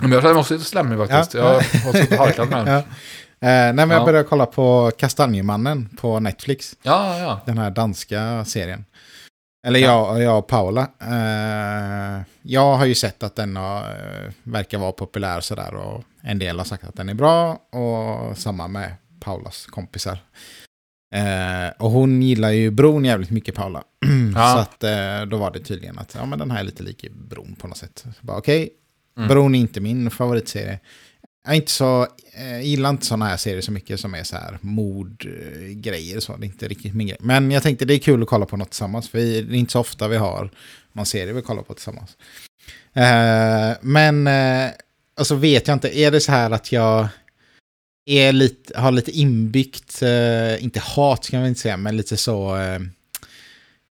[0.00, 1.34] Men jag känner mig också lite slemmig faktiskt.
[1.34, 1.40] Ja.
[1.40, 2.76] Jag har suttit och harklat med den.
[2.76, 2.84] eh,
[3.40, 4.04] nej, men jag Ja.
[4.04, 6.76] började kolla på Kastanjemannen på Netflix.
[6.82, 7.40] Ja, ja.
[7.46, 8.84] Den här danska serien.
[9.66, 9.86] Eller Ja.
[10.16, 10.88] jag, jag och Paula.
[11.00, 15.74] Eh, jag har ju sett att den har, eh, verkar vara populär sådär.
[15.74, 17.52] Och en del har sagt att den är bra.
[17.52, 20.18] Och samma med Paulas kompisar.
[21.14, 23.82] Eh, och hon gillar ju Bron jävligt mycket, Paula.
[24.34, 24.52] Ja.
[24.52, 27.04] Så att eh, då var det tydligen att ja, men den här är lite lik
[27.10, 28.04] Bron på något sätt.
[28.28, 28.70] Okej,
[29.16, 29.28] Mm.
[29.28, 30.80] Bron är inte min favoritserie.
[31.44, 32.06] jag är inte så,
[32.38, 36.20] jag gillar inte sådana här serier så mycket som är så här mordgrejer.
[36.20, 36.36] Så.
[36.36, 37.18] Det är inte riktigt min grej.
[37.20, 39.08] Men jag tänkte det är kul att kolla på något tillsammans.
[39.08, 40.50] För det är inte så ofta vi har
[40.92, 42.16] någon serie vi kollar på tillsammans.
[42.92, 44.70] Eh, men, eh,
[45.16, 47.08] alltså vet jag inte, är det så här att jag
[48.06, 52.56] är lite, har lite inbyggt, eh, inte hat kan man inte säga, men lite så...
[52.56, 52.78] Eh,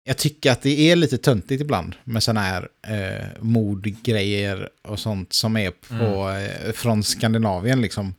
[0.09, 5.33] jag tycker att det är lite töntigt ibland med sådana här eh, mordgrejer och sånt
[5.33, 8.15] som är på, eh, från Skandinavien liksom.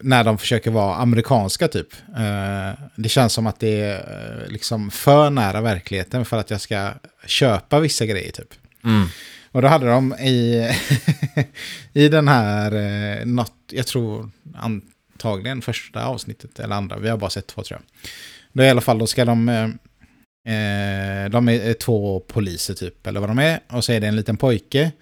[0.00, 1.92] När de försöker vara amerikanska typ.
[2.16, 6.60] Eh, det känns som att det är eh, liksom för nära verkligheten för att jag
[6.60, 6.92] ska
[7.26, 8.54] köpa vissa grejer typ.
[8.84, 9.06] Mm.
[9.50, 10.70] Och då hade de i,
[11.92, 17.30] i den här, eh, något, jag tror antagligen första avsnittet eller andra, vi har bara
[17.30, 18.10] sett två tror jag.
[18.52, 19.78] Då i alla fall, då ska de,
[20.46, 24.06] eh, eh, de är två poliser typ, eller vad de är, och så är det
[24.06, 24.92] en liten pojke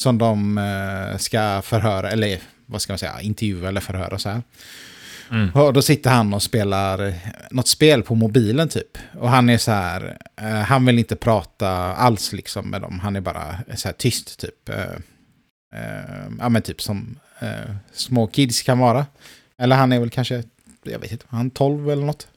[0.00, 4.42] som de eh, ska förhöra, eller vad ska man säga, intervjua eller förhöra så här.
[5.30, 5.50] Mm.
[5.50, 7.14] Och då sitter han och spelar
[7.50, 8.98] något spel på mobilen typ.
[9.12, 13.00] Och han är så här, eh, han vill inte prata alls liksom med dem.
[13.00, 14.68] Han är bara så här tyst typ.
[14.68, 14.82] Eh,
[15.74, 19.06] eh, ja men typ som eh, små kids kan vara.
[19.58, 20.42] Eller han är väl kanske,
[20.82, 22.28] jag vet inte, han är 12 eller något.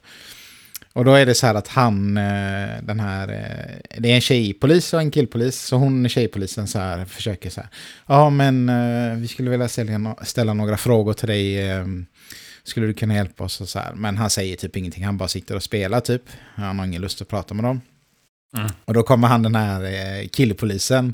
[0.98, 4.22] Och då är det så här att han, eh, den här, eh, det är en
[4.22, 5.60] tjejpolis och en killpolis.
[5.60, 7.70] Så hon, tjejpolisen, så här försöker så här.
[8.08, 9.68] Ja men eh, vi skulle vilja
[10.22, 11.60] ställa, några frågor till dig.
[12.64, 13.94] Skulle du kunna hjälpa oss och så här.
[13.94, 15.06] Men han säger typ ingenting.
[15.06, 16.24] Han bara sitter och spelar typ.
[16.56, 17.82] Han har ingen lust att prata med dem.
[18.58, 18.70] Mm.
[18.86, 21.14] Och då kommer han den här killpolisen.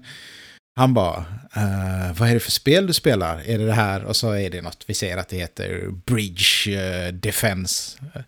[0.76, 3.42] Han bara, eh, vad är det för spel du spelar?
[3.46, 4.04] Är det det här?
[4.04, 7.98] Och så är det något, vi säger att det heter Bridge eh, Defense.
[8.16, 8.22] Eh,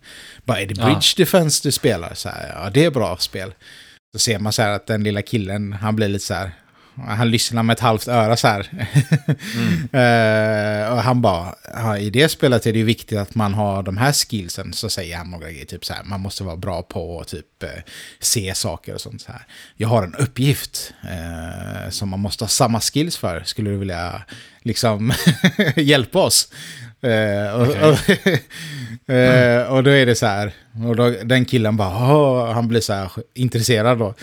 [0.44, 0.84] Bara, är det Ja.
[0.84, 2.14] Bridge Defense du spelar?
[2.14, 3.54] Så här, ja, det är bra spel.
[4.12, 6.50] Så ser man så här att den lilla killen, han blir lite så här,
[6.96, 8.70] han lyssnar med ett halvt öra så här.
[9.92, 13.96] Eh, och han bara, i det spelet är det ju viktigt att man har de
[13.96, 14.72] här skillsen.
[14.72, 17.62] Så säger han några grejer, typ så här, man måste vara bra på att typ
[17.62, 17.68] eh,
[18.20, 19.42] se saker och sånt så här.
[19.76, 23.42] Jag har en uppgift eh, som man måste ha samma skills för.
[23.44, 24.22] Skulle du vilja
[24.62, 25.12] liksom
[25.76, 26.48] hjälpa oss?
[27.54, 28.10] Och, och,
[29.14, 30.52] eh, och då är det så här,
[30.88, 34.14] och då, den killen bara, "Åh", han blir så här intresserad då.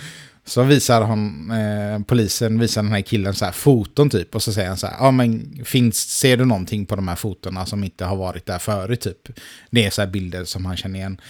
[0.46, 4.36] Så visar han, eh, polisen visar den här killen så här foton typ.
[4.36, 7.16] Och så säger han så här, ja men finns, ser du någonting på de här
[7.16, 9.40] fotona som inte har varit där förut typ?
[9.72, 11.22] Det är så här bilder som han känner igen.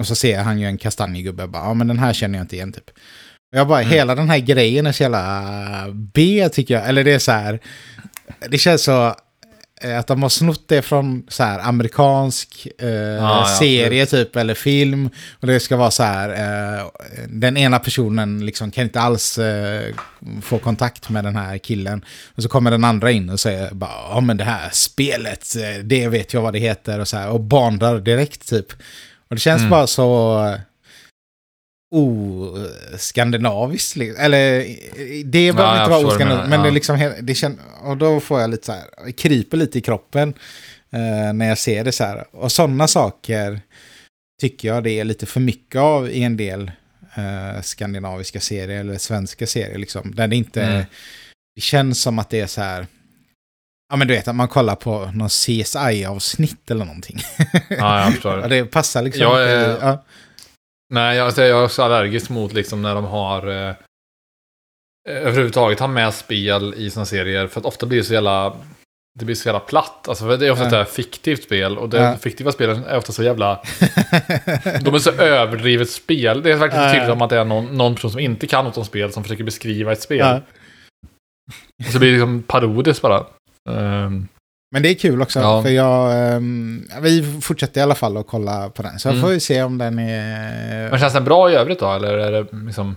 [0.00, 2.44] Och så ser han ju en kastanjegubbe och bara, ja men den här känner jag
[2.44, 2.90] inte igen typ.
[3.52, 6.88] Och jag bara, hela den här grejen är så jävla B tycker jag.
[6.88, 7.60] Eller det är så här,
[8.48, 9.14] det känns så
[9.98, 15.10] att de har snott det från så här amerikansk eh, ja, serie typ eller film.
[15.40, 16.28] Och det ska vara så här,
[16.78, 16.86] eh,
[17.28, 19.94] den ena personen liksom kan inte alls eh,
[20.42, 22.04] få kontakt med den här killen.
[22.34, 25.82] Och så kommer den andra in och säger bara, ja men det här spelet, eh,
[25.84, 27.28] det vet jag vad det heter och så här.
[27.30, 28.72] Och bandar direkt typ.
[29.28, 29.70] Och det känns Mm.
[29.70, 30.54] bara så
[32.94, 33.96] oskandinaviskt.
[33.96, 34.24] liksom.
[34.24, 34.66] Eller
[35.24, 36.74] det behöver jag inte vara oskandinaviskt, men det ja.
[36.74, 39.80] liksom, he- det känns, och då får jag lite så här, det kryper lite i
[39.80, 40.34] kroppen
[40.92, 42.24] eh, när jag ser det så här.
[42.36, 43.60] Och sådana saker
[44.40, 46.70] tycker jag det är lite för mycket av i en del
[47.16, 50.14] eh, skandinaviska serier eller svenska serier liksom.
[50.14, 50.84] Där det inte, Mm.
[51.54, 52.86] det känns som att det är så här,
[53.90, 57.20] ja men du vet att man kollar på någon CSI-avsnitt eller någonting.
[57.68, 58.36] Ja, jag förstår.
[58.48, 60.04] Det passar liksom Jag är- ja.
[60.94, 63.74] Nej, jag, alltså, jag är också allergisk mot liksom när de har eh,
[65.08, 67.46] överhuvudtaget har med spel i sina serier.
[67.46, 68.56] För att ofta blir det så jävla,
[69.18, 70.08] det blir så jävla platt.
[70.08, 70.82] Alltså, för det är ofta Ja.
[70.82, 71.78] ett fiktivt spel.
[71.78, 72.16] Och det Ja.
[72.16, 73.54] fiktiva spelen är ofta så jävla...
[74.80, 76.42] De är så överdrivet spel.
[76.42, 78.64] Det är verkligen Ja, tydligt om att det är någon, någon person som inte kan
[78.64, 80.18] något om spel som försöker beskriva ett spel.
[80.18, 80.40] Ja.
[81.86, 83.26] Och så blir det liksom parodiskt bara.
[83.70, 84.28] Ehm,
[84.72, 85.62] Men det är kul också, Ja.
[85.62, 88.98] för jag, ehm, vi fortsätter i alla fall att kolla på den.
[88.98, 89.20] Så Mm.
[89.22, 90.90] får ju se om den är...
[90.90, 91.92] men känns den bra i övrigt då?
[91.92, 92.96] Eller är det liksom...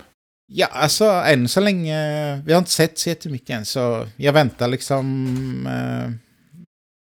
[0.52, 4.68] Ja, alltså än så länge, vi har inte sett så jättemycket än, så jag väntar
[4.68, 5.68] liksom...
[5.68, 6.12] Eh,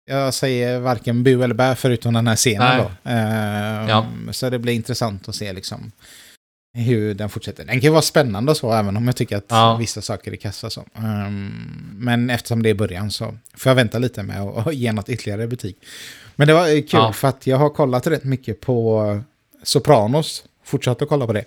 [0.06, 2.78] jag säger varken bu eller bä förutom den här scenen Nej.
[3.04, 3.10] då.
[3.10, 4.06] Eh, Ja.
[4.32, 5.92] Så det blir intressant att se liksom
[6.76, 7.64] hur den fortsätter.
[7.64, 9.76] Den kan ju vara spännande och så, även om jag tycker att Ja.
[9.76, 10.84] vissa saker är kassa så.
[10.94, 11.52] Ehm,
[11.98, 15.08] men eftersom det är början så får jag vänta lite med att att ge något
[15.08, 15.76] ytterligare betyg.
[16.36, 17.12] Men det var eh, kul Ja.
[17.12, 19.20] för att jag har kollat rätt mycket på
[19.62, 20.44] Sopranos.
[20.64, 21.44] Fortsatt att kolla på det.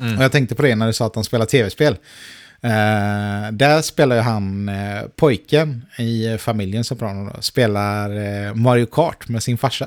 [0.00, 0.18] Mm.
[0.18, 1.96] Och jag tänkte på det när du sa att de spelar tv-spel.
[2.62, 7.30] Eh, där spelar ju han eh, pojken i familjen Soprano.
[7.34, 9.86] Då, spelar eh, Mario Kart med sin farsa.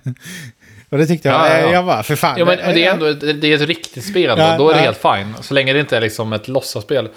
[0.90, 1.72] och det tyckte jag, Ja, ja, ja.
[1.72, 2.38] jag bara, för fan.
[2.38, 4.38] Ja, men men det är ändå det det är ett riktigt spel.
[4.38, 5.34] Ja, då, är det helt fine.
[5.40, 7.08] Så länge det inte är liksom ett låtsasspel.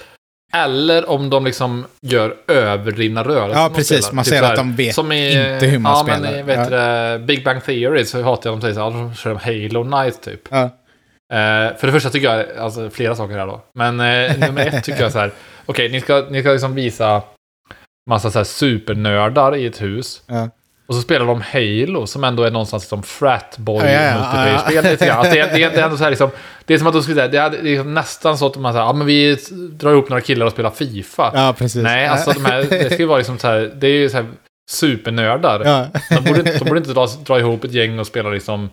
[0.53, 3.61] Eller om de liksom gör överdrivna rörelser.
[3.61, 4.11] Ja, precis.
[4.11, 6.31] Man Typ ser här, att de vet som i, inte hur man ja, spelar.
[6.31, 6.77] Men vet Ja.
[6.77, 10.21] det, Big Bang Theory så hatar jag de säger så här, de kör Halo Night
[10.21, 10.41] typ.
[10.49, 10.69] Ja.
[11.33, 13.61] Eh, för det första tycker jag, alltså flera saker här då.
[13.73, 15.31] Men eh, nummer ett tycker jag så här,
[15.65, 17.21] okej, ni ska, ni ska liksom visa
[18.09, 20.21] massa så här supernördar i ett hus.
[20.27, 20.49] Ja.
[20.87, 24.13] Och så spelar de Halo, som ändå är någonstans som fratboy Ja, ja, ja,
[24.45, 25.09] multiplayer-spel.
[25.11, 26.29] Alltså, det, är- det, är- det är ändå så här liksom,
[26.65, 28.55] det är som att de skulle säga, det är, det är liksom nästan så att
[28.57, 29.37] man säger, ja men vi
[29.71, 31.31] drar ihop några killar och spelar FIFA.
[31.33, 31.83] ja, precis.
[31.83, 34.17] Nej, alltså de här, det ska ju vara liksom så här, det är ju så
[34.17, 34.25] här
[34.71, 35.61] supernördar.
[35.65, 35.87] Ja.
[36.09, 38.69] De borde, inte- de borde inte dra, dra ihop ett gäng och spela liksom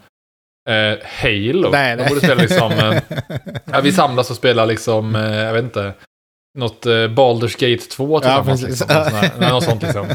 [0.71, 1.71] eh, Halo.
[1.71, 2.09] Nej, de nej.
[2.09, 3.03] borde spela liksom, eh,
[3.73, 5.93] ja, vi samlas och spelar liksom, eh, jag vet inte,
[6.59, 8.61] något eh, Baldur's Gate 2 Ja, tillsammans.
[8.63, 8.69] precis.
[8.81, 10.07] liksom, här- nej, något sånt liksom.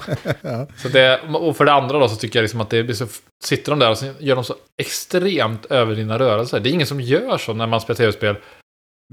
[0.42, 0.68] Ja.
[0.78, 3.08] Så det, och för det andra då så tycker jag liksom att det blir så,
[3.44, 6.60] sitter de där och så gör de så extremt överdrivna rörelser.
[6.60, 8.36] Det är ingen som gör så när man spelar tv-spel.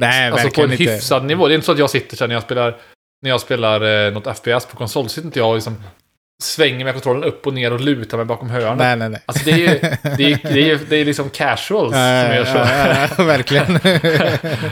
[0.01, 0.85] Nej, Alltså på en inte.
[0.85, 1.49] hyfsad nivå.
[1.49, 2.77] Det är inte så att jag sitter så här när jag spelar,
[3.23, 5.83] när jag spelar eh, något FPS på konsol, sitter inte jag och liksom
[6.45, 8.79] svänger med kontrollen upp och ner och lutar mig bakom hörnen.
[8.79, 9.21] Nej, nej, nej.
[9.27, 9.67] Alltså det är ju,
[10.17, 12.57] det är, det är, det är liksom casuals som Ja, gör så.
[12.59, 13.79] ja, ja, verkligen.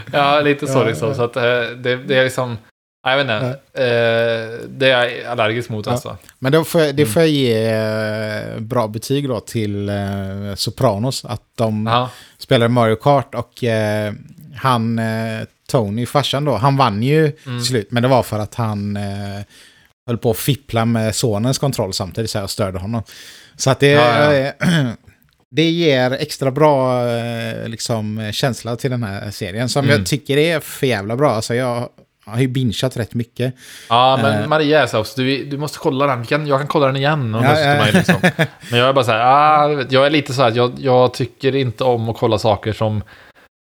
[0.13, 1.15] ja, lite så liksom.
[1.15, 1.43] Så att eh,
[1.77, 2.59] det, det är liksom,
[3.07, 3.47] jag vet inte.
[3.75, 5.93] Eh, det är jag allergisk mot Ja.
[5.93, 6.17] alltså.
[6.39, 7.13] Men då får jag, det Mm.
[7.13, 9.91] får jag ge eh, bra betyg då till
[10.57, 11.25] Sopranos.
[11.25, 12.11] Att de Ja.
[12.39, 13.65] spelade Mario Kart och
[14.57, 15.01] han,
[15.71, 17.61] Tony, farsan då, han vann ju Mm.
[17.61, 17.89] slut.
[17.91, 18.99] Men det var för att han
[20.07, 23.03] höll på att fippla med sonens kontroll samtidigt så och störde honom.
[23.57, 24.53] Så att det, Ja, eh,
[25.51, 29.69] det ger extra bra eh, liksom, känsla till den här serien.
[29.69, 29.97] Som Mm.
[29.99, 31.31] jag tycker är för jävla bra.
[31.33, 31.89] Alltså jag
[32.27, 33.55] har ju bingeat rätt mycket.
[33.89, 34.49] Ja, men Eh.
[34.49, 36.25] Maria är så du, du måste kolla den.
[36.27, 37.83] Kan, jag kan kolla den igen om Ja, ja, ja.
[37.83, 38.15] mig liksom.
[38.71, 41.15] Men jag är bara så här, ah, jag jag är lite så här, jag, jag
[41.15, 43.03] tycker inte om att kolla saker som...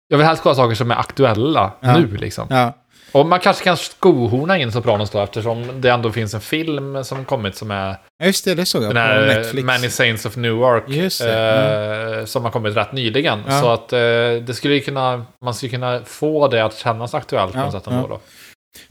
[0.09, 1.99] Jag vill helst kolla saker som är aktuella Ja.
[1.99, 2.47] nu liksom.
[2.51, 2.73] Ja,
[3.14, 7.24] Och man kanske kan skohorna in Sopranos då, eftersom det ändå finns en film som
[7.24, 9.66] kommit som är just det, det såg jag den på här Netflix.
[9.66, 10.85] Many Saints of Newark.
[10.88, 13.42] Just det, eh, Som har kommit rätt nyligen.
[13.48, 13.61] Ja.
[13.61, 13.98] Så att eh,
[14.46, 17.83] det skulle kunna, man skulle kunna få det att kännas aktuellt på Ja, något sätt
[17.87, 17.92] ja.
[17.92, 18.20] ändå då.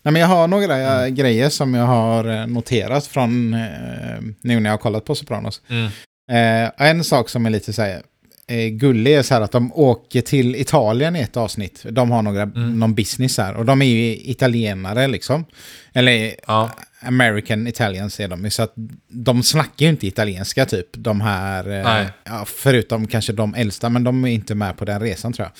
[0.01, 1.15] Nej, men jag har några eh, Mm.
[1.15, 3.59] grejer som jag har eh, noterat från eh,
[4.41, 5.61] nu när jag har kollat på Sopranos.
[5.69, 5.85] Mm.
[6.31, 7.97] Eh, en sak som är lite så här, eh,
[8.69, 11.85] gullig är så här att de åker till Italien i ett avsnitt.
[11.89, 12.79] De har några, Mm.
[12.79, 15.45] någon business här och de är ju italienare liksom.
[15.93, 16.69] Eller Ja.
[17.05, 18.73] American Italians är de ju, så att
[19.09, 20.87] de snackar ju inte italienska typ.
[20.91, 24.99] De här, eh, ja, förutom kanske de äldsta, men de är inte med på den
[25.01, 25.51] resan tror jag.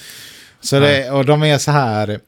[0.62, 2.20] Så det, och de är så här,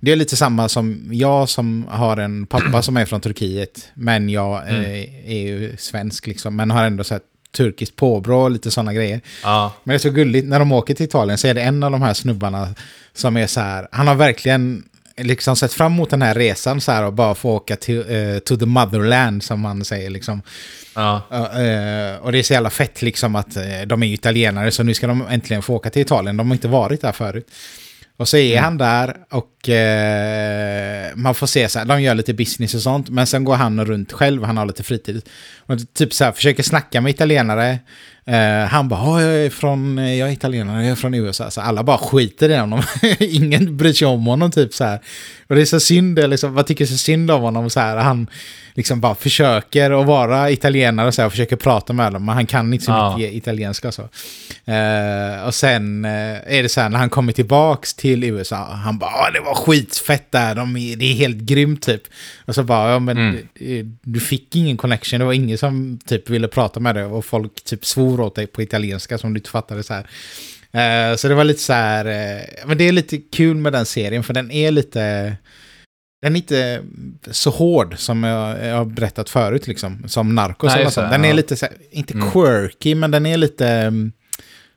[0.00, 4.28] det är lite samma som jag som har en pappa som är från Turkiet, men
[4.28, 4.84] jag Mm.
[4.84, 7.20] eh, är ju svensk liksom, men har ändå här
[7.54, 9.20] turkiskt påbrå och lite sådana grejer.
[9.42, 9.72] Ja.
[9.84, 11.90] Men det är så gulligt, när de åker till Italien så är det en av
[11.90, 12.68] de här snubbarna
[13.12, 14.84] som är så här, han har verkligen
[15.16, 18.38] liksom sett fram emot den här resan så här och bara få åka till, eh,
[18.38, 20.42] to the motherland som man säger liksom.
[20.94, 21.22] Ja.
[21.30, 24.94] Eh, och det är så jävla fett liksom att eh, de är italienare så nu
[24.94, 27.50] ska de äntligen få åka till Italien, de har inte varit där förut.
[28.16, 32.34] Och så är han där och eh, man får se så här, de gör lite
[32.34, 35.22] business och sånt, men sen går han runt själv, han har lite fritid.
[35.66, 37.78] Och typ så här, försöker snacka med italienare.
[38.26, 41.50] Eh, han bara, "Ja, jag är från, jag är italienare, jag är från USA.
[41.50, 42.82] Så alla bara skiter i honom.
[43.18, 45.00] Ingen bryr sig om honom typ så här.
[45.48, 47.96] Och det är så synd, liksom, vad tycker så synd om honom så här.
[47.96, 48.26] Han
[48.74, 52.46] liksom bara försöker att vara italienare så här, och försöker prata med dem, men han
[52.46, 53.16] kan inte så Ja.
[53.16, 54.02] mycket italienska så.
[54.72, 56.10] Eh, och sen eh,
[56.56, 59.54] är det så här när han kommer tillbaks till USA, han bara "Ah, det var
[59.54, 62.02] skitfett där, de är, det är helt grymt typ.
[62.44, 63.36] Och så bara, ja men Mm.
[63.58, 67.24] du, du fick ingen connection, det var ingen som typ ville prata med dig och
[67.24, 70.06] folk typ svor åt dig på italienska som du inte fattade så här.
[70.74, 73.86] Eh, så det var lite så här, eh, men det är lite kul med den
[73.86, 75.36] serien för den är lite,
[76.22, 76.82] den är inte
[77.30, 81.10] så hård som jag, jag har berättat förut liksom, som Narcos Nej, eller sånt.
[81.10, 81.34] Den är ja.
[81.34, 82.30] lite så här, inte Mm.
[82.30, 84.12] quirky, men den är lite, mm,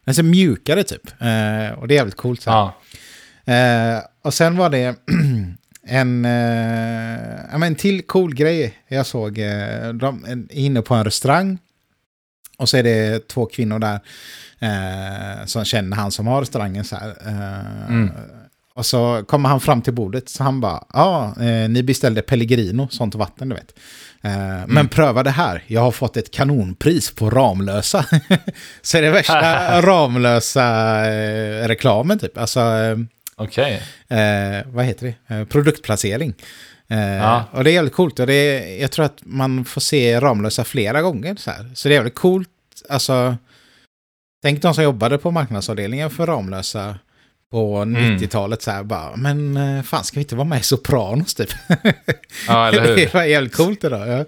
[0.06, 1.08] den är så mjukare typ.
[1.08, 2.42] Eh, och det är jävligt coolt.
[2.42, 2.58] Så här.
[2.58, 4.10] Ja.
[4.22, 4.96] Och sen var det
[5.88, 9.36] en, en till cool grej jag såg.
[9.94, 11.58] De är inne på en restaurang.
[12.58, 14.00] Och så är det två kvinnor där
[14.60, 16.84] eh, som känner han som har restaurangen.
[16.84, 18.10] Så här, eh, Mm.
[18.76, 20.30] Och så kommer han fram till bordet.
[20.30, 23.74] Så han bara, ja, eh, ni beställde Pellegrino, sånt vatten du vet.
[24.22, 28.06] Eh, Men pröva det här, jag har fått ett kanonpris på Ramlösa.
[28.82, 30.66] så är det värsta Ramlösa
[31.06, 32.38] eh, reklamen typ.
[32.38, 32.98] Alltså, eh,
[33.36, 33.82] Okej.
[34.08, 35.46] eh, vad heter det?
[35.46, 36.34] Produktplacering.
[36.90, 37.44] Eh, Ja.
[37.52, 38.20] Och det är jävligt coolt.
[38.20, 41.36] Och det är, jag tror att man får se Ramlösa flera gånger.
[41.36, 41.72] Så, här.
[41.76, 42.50] så det är jävligt coolt.
[42.90, 43.38] Alltså,
[44.44, 46.96] tänk de som jobbade på marknadsavdelningen för Ramlösa
[47.52, 48.18] på Mm.
[48.18, 51.50] 90-talet så här bara, men eh, fan ska vi inte vara med i Sopranos typ?
[52.48, 52.96] Ja, eller hur?
[52.96, 54.08] det var jävligt coolt idag.
[54.08, 54.26] Ja.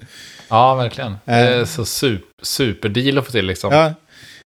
[0.50, 1.16] Ja, verkligen.
[1.26, 1.66] Det är Eh.
[1.66, 3.74] så super, superdeal att få till liksom.
[3.74, 3.94] Ja.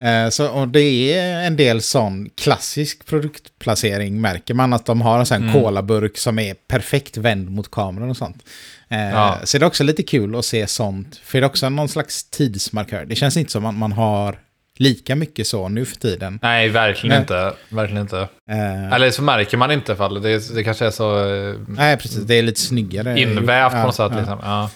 [0.04, 0.80] Eh, Så, och det
[1.18, 5.52] är en del sån klassisk produktplacering märker man att de har en sån Mm.
[5.52, 8.42] kolaburk som är perfekt vänd mot kameran och sånt.
[8.88, 9.38] Eh, Ja.
[9.44, 12.24] Så det är också lite kul att se sånt, för det är också någon slags
[12.30, 13.04] tidsmarkör.
[13.04, 14.38] Det känns inte som att man har
[14.78, 16.38] lika mycket så nu för tiden.
[16.42, 17.20] Nej, verkligen Nej.
[17.20, 17.52] inte.
[17.68, 18.18] Verkligen inte.
[18.50, 21.24] Eh, Eller så märker man inte ifall det, det kanske är så
[21.68, 22.18] Nej, precis.
[22.24, 23.20] Det är lite snyggare.
[23.20, 24.12] invävt på Ja, något sätt.
[24.12, 24.18] ja.
[24.18, 24.38] Liksom.
[24.42, 24.70] Ja.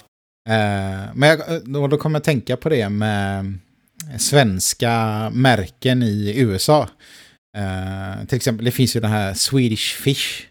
[1.13, 3.57] Men jag, då, då kommer jag tänka på det med
[4.17, 6.89] svenska märken i USA.
[7.57, 10.45] Eh, till exempel, det finns ju den här Swedish Fish.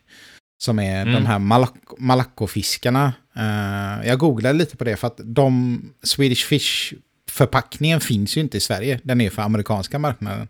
[0.63, 1.15] Som är Mm.
[1.15, 3.13] de här malak- malackofiskarna.
[3.37, 6.93] Eh, jag googlade lite på det för att de Swedish Fish
[7.31, 9.01] förpackningen finns ju inte i Sverige.
[9.03, 10.49] Den är för amerikanska marknaden.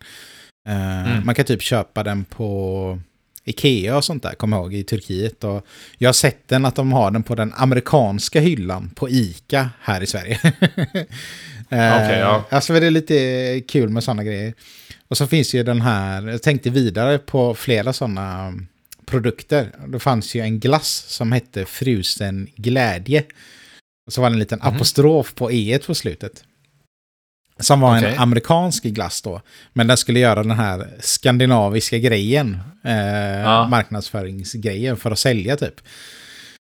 [0.68, 1.27] Eh, Mm.
[1.27, 3.01] Man kan typ köpa den på
[3.44, 5.44] Ikea och sånt där, kommer jag ihåg, i Turkiet.
[5.44, 5.66] Och
[5.99, 10.01] jag har sett den att de har den på den amerikanska hyllan på Ica här
[10.03, 10.40] i Sverige.
[11.70, 12.44] Eh, Okej, ja.
[12.50, 14.54] Alltså det är lite kul med sådana grejer.
[15.09, 18.54] Och så finns ju den här, jag tänkte vidare på flera sådana
[19.07, 19.72] produkter.
[19.88, 23.24] Det fanns ju en glass som hette Frusen Glädje.
[24.07, 24.74] Och så var det en liten Mhm.
[24.74, 26.44] apostrof på e på slutet.
[27.61, 28.12] Som var Okej.
[28.12, 29.42] en amerikansk glass då.
[29.72, 32.59] Men den skulle göra den här skandinaviska grejen.
[32.85, 33.68] Eh, Ja.
[33.68, 35.81] Marknadsföringsgrejen för att sälja typ.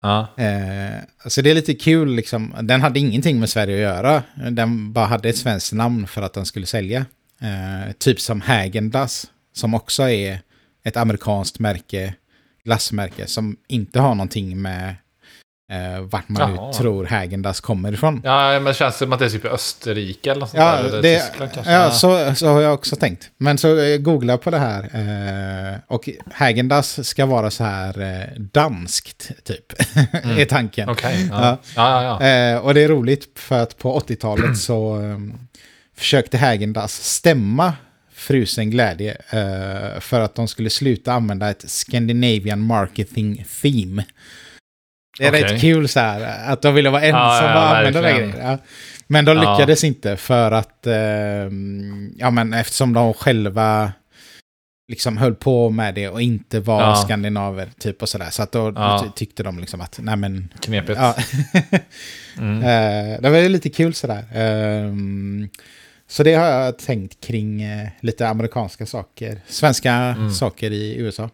[0.02, 0.28] Ja.
[0.36, 2.54] Eh, så det är lite kul liksom.
[2.62, 4.22] Den hade ingenting med Sverige att göra.
[4.50, 7.06] Den bara hade ett svenskt namn för att den skulle sälja.
[7.40, 10.40] Eh, typ som Hägendas, Som också är
[10.84, 12.14] ett amerikanskt märke,
[12.64, 13.26] glassmärke.
[13.26, 14.94] Som inte har någonting med
[15.70, 16.66] eh, vart man Jaha.
[16.66, 18.20] nu tror Häagen-Dazs kommer ifrån.
[18.24, 21.02] ja, men det känns som att det är typ Österrike eller något sånt Ja, där.
[21.02, 21.72] Det, Tyskland kanske.
[21.72, 23.30] ja så, så har jag också tänkt.
[23.38, 24.82] Men så eh, googla på det här.
[25.72, 29.72] Eh, och Häagen-Dazs ska vara så här eh, danskt, typ.
[30.38, 30.88] är tanken.
[30.88, 31.28] Okej.
[31.30, 31.40] Ja.
[31.42, 31.58] Ja.
[31.76, 32.26] Ja, ja.
[32.26, 35.38] Eh, och det är roligt för att på 80-talet så um,
[35.96, 37.72] försökte Häagen-Dazs stämma
[38.14, 44.04] Frusen Glädje eh, för att de skulle sluta använda ett Scandinavian Marketing Theme.
[45.18, 45.42] Det är Okej.
[45.42, 48.30] rätt kul så här, att de ville vara ensamma Ja, ja, och använda verkligen.
[48.30, 48.44] grejer.
[48.50, 48.58] Ja.
[49.06, 50.94] Men de lyckades inte för att, eh,
[52.16, 53.92] ja men eftersom de själva
[54.92, 56.94] liksom höll på med det och inte var Ja.
[56.96, 58.30] skandinaver typ och sådär.
[58.30, 59.12] Så att då, Ja.
[59.16, 60.98] tyckte de liksom att, nej men, Knepigt.
[61.00, 61.14] ja.
[62.38, 62.58] Mm.
[62.62, 64.24] Eh, det var lite kul sådär.
[64.34, 65.48] Ehm,
[66.08, 69.38] så det har jag tänkt kring eh, lite amerikanska saker.
[69.46, 70.30] Svenska Mm.
[70.30, 71.30] saker i USA.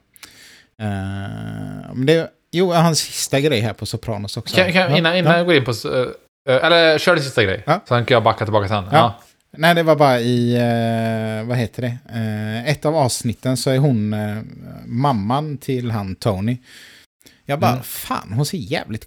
[0.80, 4.56] Eh, men det, jo, en sista grej här på Sopranos också.
[4.56, 5.38] Kan, kan, innan, innan ja.
[5.38, 5.70] jag går in på...
[5.70, 7.62] eh, eh, eller kör din sista grej.
[7.66, 7.80] Ja.
[7.88, 8.84] Sen kan jag backa tillbaka sen.
[8.92, 9.20] Ja.
[9.56, 11.98] Nej, det var bara i, eh, vad heter det?
[12.66, 14.14] Ett av avsnitten så är hon
[14.86, 16.58] mamman till han Tony.
[17.44, 17.82] Jag bara, Mm.
[17.82, 19.06] fan, hon ser jävligt...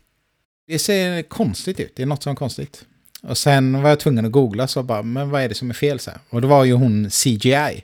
[0.67, 2.85] Det ser konstigt ut, det är något som är konstigt.
[3.23, 5.73] Och sen var jag tvungen att googla så bara, men vad är det som är
[5.73, 6.19] fel så här?
[6.29, 7.83] Och det var ju hon CGI.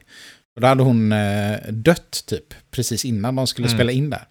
[0.55, 3.77] Och då hade hon eh, dött typ, precis innan de skulle Mm.
[3.77, 4.21] spela in där.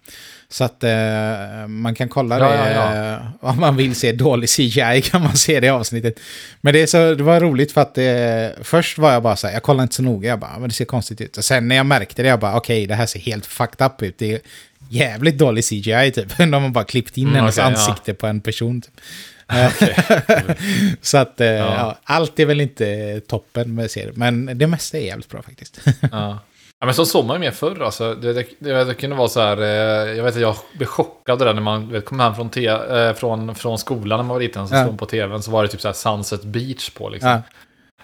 [0.49, 4.49] Så att eh, man kan kolla Ja, det, ja, eh, om man vill se dålig
[4.49, 6.19] CGI kan man se det avsnittet.
[6.61, 9.47] Men det, är så, det var roligt för att eh, först var jag bara så
[9.47, 11.37] här, jag kollade inte så noga, jag bara, men det ser konstigt ut.
[11.37, 14.01] Och sen när jag märkte det, jag bara, okej, det här ser helt fucked up
[14.01, 14.17] ut.
[14.17, 14.39] Det
[14.89, 16.37] jävligt dålig CGI typ.
[16.37, 17.63] De har bara klippt in Mm, hennes ja.
[17.63, 18.81] ansikte på en person.
[18.81, 19.01] Typ.
[21.01, 21.97] så att eh, ja.
[22.03, 25.79] allt är väl inte toppen med serien, men det mesta är jävligt bra faktiskt.
[26.01, 26.39] Ja.
[26.79, 27.83] ja, men så såg man ju mer förr.
[27.83, 28.15] Alltså.
[28.15, 31.39] Det, det, det, det kunde vara så här, eh, jag vet att jag blev chockad
[31.39, 34.39] där när man vet, kom hem från, te, eh, från, från skolan när man var
[34.39, 34.67] liten.
[34.67, 34.83] Så Ja.
[34.83, 37.41] stod på tvn så var det typ så här Sunset Beach på liksom.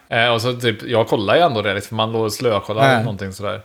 [0.07, 0.31] ja.
[0.31, 2.99] Och så typ, jag kollade ju ändå det, liksom, man låg och slökollade Ja.
[2.99, 3.61] någonting sådär.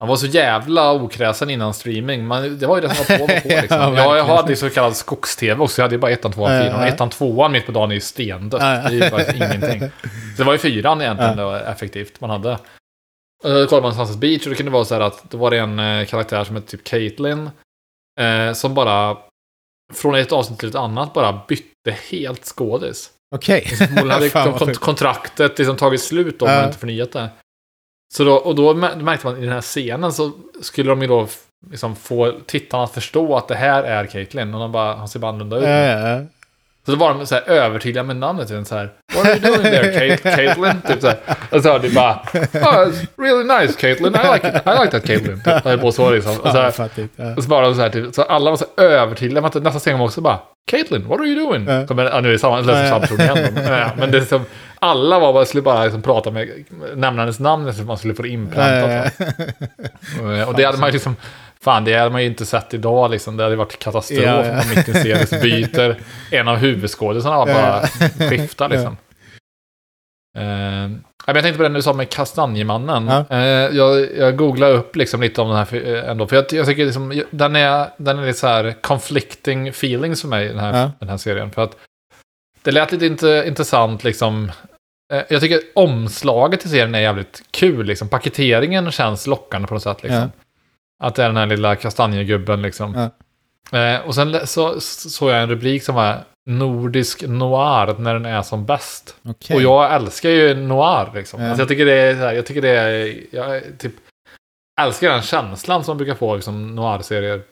[0.00, 2.26] Man var så jävla okräsen innan streaming.
[2.26, 3.78] Man, det var ju det som var på, var på liksom.
[3.78, 5.80] Ja, jag, jag hade så kallad skogs-tv också.
[5.80, 6.80] Jag hade ju bara ettan, tvåan, fyran.
[6.80, 8.60] Och ettan, tvåan mitt på dagen är ju stendött.
[8.60, 9.80] Det är ju faktiskt ingenting.
[9.80, 9.88] Så
[10.36, 12.52] det var ju fyran egentligen då, effektivt man hade.
[13.44, 15.50] Och Då kollade man Sunset Beach och det kunde vara så här att då var
[15.50, 17.50] det en eh, karaktär som hette typ Caitlyn.
[18.20, 19.16] Eh, som bara
[19.94, 23.10] från ett avsnitt till ett annat bara bytte helt skådis.
[23.34, 23.68] Okej.
[24.00, 26.54] Hon hade Fan, vad kont- kontraktet liksom tagit slut om Ja.
[26.56, 27.28] man inte förnyat det.
[28.08, 30.32] Så då, och då märkte man i den här scenen så
[30.62, 31.28] skulle de ju då
[31.70, 34.54] liksom få tittarna att förstå att det här är Caitlyn.
[34.54, 35.64] Och de bara, han ser bara annorlunda ut.
[35.64, 36.35] Äh.
[36.86, 38.48] Så då var de så här övertydliga med namnet.
[38.48, 40.80] du, Så här, What are you doing there, Caitlyn?
[40.88, 41.16] Typ så här.
[41.50, 44.14] Och så hade de bara, oh, it's really nice Caitlyn.
[44.14, 44.54] I like it.
[44.54, 45.42] I like that Caitlyn.
[45.44, 45.64] Typ.
[45.64, 46.40] Höll på så liksom.
[46.40, 46.74] Och så, här.
[47.16, 47.34] Ja.
[47.36, 50.04] och så bara så här, typ, så alla var så övertydliga med att nästa var
[50.04, 50.38] också bara,
[50.70, 51.66] Caitlyn, what are you doing?
[51.68, 51.86] Ja.
[51.86, 53.38] Som, ja, nu är det samma, eller samma person igen.
[53.68, 54.44] Ja, men det är som,
[54.78, 56.48] alla var bara, skulle bara liksom prata med,
[56.94, 59.12] nämna hennes namn så man skulle få det inpräntat.
[60.40, 61.16] Eh, Och det hade man ju liksom,
[61.66, 63.36] fan det hade man ju inte sett idag liksom.
[63.36, 64.52] Det hade varit katastrof Ja, om ja.
[64.54, 65.96] man mitt i en serie så byter
[66.30, 67.86] en av huvudskådisarna bara
[68.30, 68.96] skiftar liksom.
[70.38, 70.88] Eh,
[71.26, 73.06] men jag tänkte på det du sa med Kastanjemannen.
[73.06, 73.36] Ja.
[73.36, 76.26] Eh, jag, jag googlade upp liksom lite om den här eh, ändå.
[76.26, 80.28] För jag, jag tycker liksom, den är, den är lite så här conflicting feelings för
[80.28, 80.92] mig, den här, Ja.
[81.00, 81.50] den här serien.
[81.50, 81.76] För att
[82.62, 84.52] det lät lite inte, intressant liksom.
[85.12, 87.86] Eh, jag tycker omslaget till serien är jävligt kul.
[87.86, 88.08] Liksom.
[88.08, 90.02] Paketeringen känns lockande på något sätt.
[90.02, 90.30] Liksom.
[91.04, 92.94] Att det är den här lilla kastanjegubben liksom.
[93.72, 96.18] Eh, och sen så så såg jag en rubrik som var
[96.48, 99.16] Nordisk noir när den är som bäst.
[99.28, 99.56] Okej.
[99.56, 101.40] Och jag älskar ju noir liksom.
[101.42, 101.48] Ja.
[101.48, 103.92] Alltså, jag tycker det är, så här, jag tycker det är, jag är typ
[104.80, 107.42] älskar den känslan som man brukar få liksom noir-serier.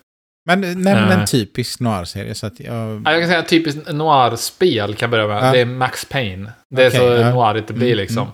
[0.46, 1.20] Men nämn Eh.
[1.20, 2.74] en typisk noir-serie så att jag...
[3.04, 5.44] Ja, Jag kan säga att typiskt noir-spel kan börja med.
[5.44, 5.52] Ja.
[5.52, 6.52] Det är Max Payne.
[6.70, 7.30] Det är Okej, så ja.
[7.34, 8.28] noirigt det blir Mm, liksom.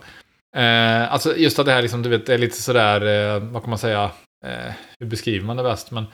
[0.56, 3.70] Eh, alltså just att det här liksom, du vet, är lite sådär, eh, vad kan
[3.70, 4.10] man säga,
[4.46, 5.90] eh, hur beskriver man det bäst?
[5.90, 6.04] Men,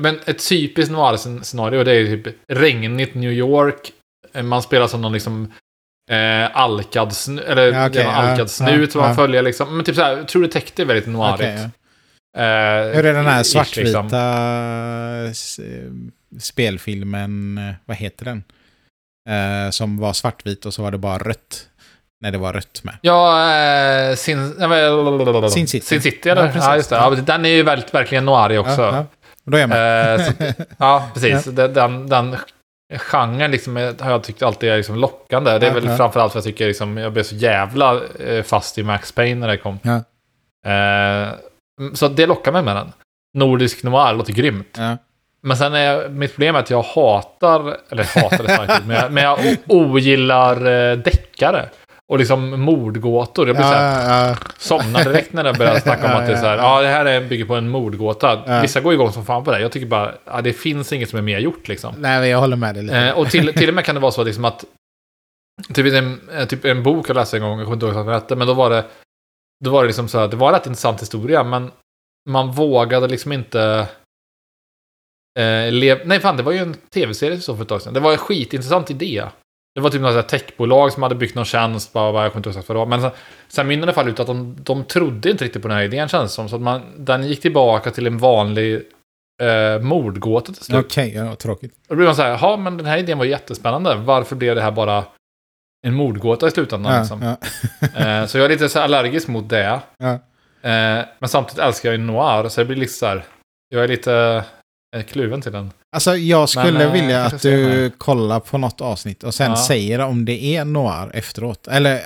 [0.00, 3.92] men ett typiskt noir-scenario det är typ regnigt New York.
[4.32, 5.52] Eh, Man spelar som någon liksom
[6.10, 9.16] eh, alkad, snu, eller Ja, ja, alkad ja, snut som man ja.
[9.16, 9.76] följer liksom.
[9.76, 11.40] Men typ såhär, True Detective är väldigt noirigt.
[11.40, 11.70] Okej, ja.
[12.38, 14.10] Eh, Hur är den här ish, svartvita liksom.
[16.38, 18.44] spelfilmen, vad heter den?
[19.28, 21.68] Eh, som var svartvit och så var det bara rött.
[22.20, 22.94] När det var rött med.
[23.00, 25.86] Ja, eh, Sin, nej, Sin City.
[25.86, 26.44] Sin City, eller?
[26.44, 26.96] Ja, Ja, just det.
[26.96, 28.82] Ja, den är ju väldigt, verkligen noir också.
[28.82, 29.04] Ja, ja.
[29.44, 30.20] Då är jag med.
[30.20, 30.32] Eh, så,
[30.78, 31.44] ja, precis.
[31.44, 32.36] Den, den, den
[32.98, 35.58] genren liksom är, har jag tyckt alltid är liksom lockande.
[35.58, 35.96] Det är Ja, väl ja.
[35.96, 39.40] framförallt för att jag tycker liksom, jag blev så jävla eh, fast i Max Payne
[39.40, 39.78] när det kom.
[39.82, 39.96] Ja.
[40.72, 41.28] Eh,
[41.94, 42.92] så det lockar mig med den.
[43.38, 44.74] Nordisk noir låter grymt.
[44.78, 44.96] Ja.
[45.42, 49.12] Men sen är mitt problem är att jag hatar, eller hatar det starkt, men jag,
[49.12, 51.68] men jag ogillar eh, deckare.
[52.08, 53.46] Och liksom mordgåtor.
[53.46, 56.32] Jag blir så här, Ja, ja, somnar direkt när jag börjar snacka om att det
[56.32, 58.42] är så här, ja det här är, bygger på en mordgåta.
[58.46, 58.60] Ja.
[58.62, 59.60] Vissa går igång som fan på det.
[59.60, 61.94] Jag tycker bara, ja, det finns inget som är mer gjort liksom.
[61.98, 62.98] Nej, jag håller med dig lite.
[62.98, 64.64] Eh, och till, till och med kan det vara så liksom att,
[65.74, 68.06] typ en, eh, typ en bok jag läste en gång, jag kommer inte ihåg vad
[68.06, 68.84] den hette, men då var det,
[69.64, 71.70] då var det liksom så här, det var en rätt intressant historia, men
[72.28, 73.88] man vågade liksom inte
[75.38, 77.94] eh, lev, nej fan, det var ju en tv-serie så för ett tag sedan.
[77.94, 79.24] Det var en skitintressant idé.
[79.76, 82.48] Det var typ något techbolag som hade byggt någon tjänst, bara, bara, jag kommer inte
[82.48, 82.86] ihåg exakt vad det var.
[82.86, 83.10] Men sen,
[83.48, 86.08] sen mynnade det fall ut att de, de trodde inte riktigt på den här idén
[86.08, 86.48] känns som.
[86.48, 88.82] Så att man, den gick tillbaka till en vanlig
[89.42, 90.84] eh, mordgåta till slut.
[90.86, 91.72] Okej, ja, tråkigt.
[91.72, 93.94] Och då blir man så här, ja men den här idén var jättespännande.
[93.94, 95.04] Varför blev det här bara
[95.86, 96.92] en mordgåta i slutändan?
[96.92, 97.22] Ja, liksom?
[97.22, 97.36] ja,
[98.04, 99.80] Eh, så jag är lite så allergisk mot det.
[99.98, 100.12] ja.
[100.62, 103.24] Eh, men samtidigt älskar jag ju noir, så det blir lite så här,
[103.68, 104.44] jag är lite
[104.96, 105.70] eh, kluven till den.
[105.92, 109.56] Alltså jag skulle Men, eh, vilja att du kollar på något avsnitt och sen Ja.
[109.56, 111.66] säger om det är noir efteråt.
[111.68, 112.00] Eller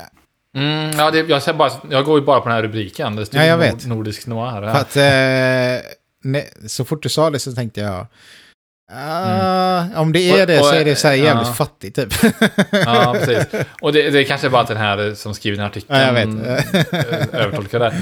[0.57, 3.17] Mm, ja, det, jag, bara, jag går ju bara på den här rubriken.
[3.17, 3.87] Det Ja, jag nord, vet.
[3.87, 4.51] Nordisk noir.
[4.53, 4.71] för Ja.
[4.71, 5.91] att eh,
[6.25, 8.07] ne, så fort du sa det så tänkte jag
[8.93, 10.41] ah, om det är Mm.
[10.41, 11.25] Och- det så är det så här ja.
[11.25, 12.09] jävligt fattigt typ.
[12.71, 13.61] ja, precis.
[13.81, 16.07] Och det, det är kanske bara att den här som skriver den här artikeln Ja,
[16.07, 16.93] jag vet.
[17.33, 17.95] eh, övertolkar det.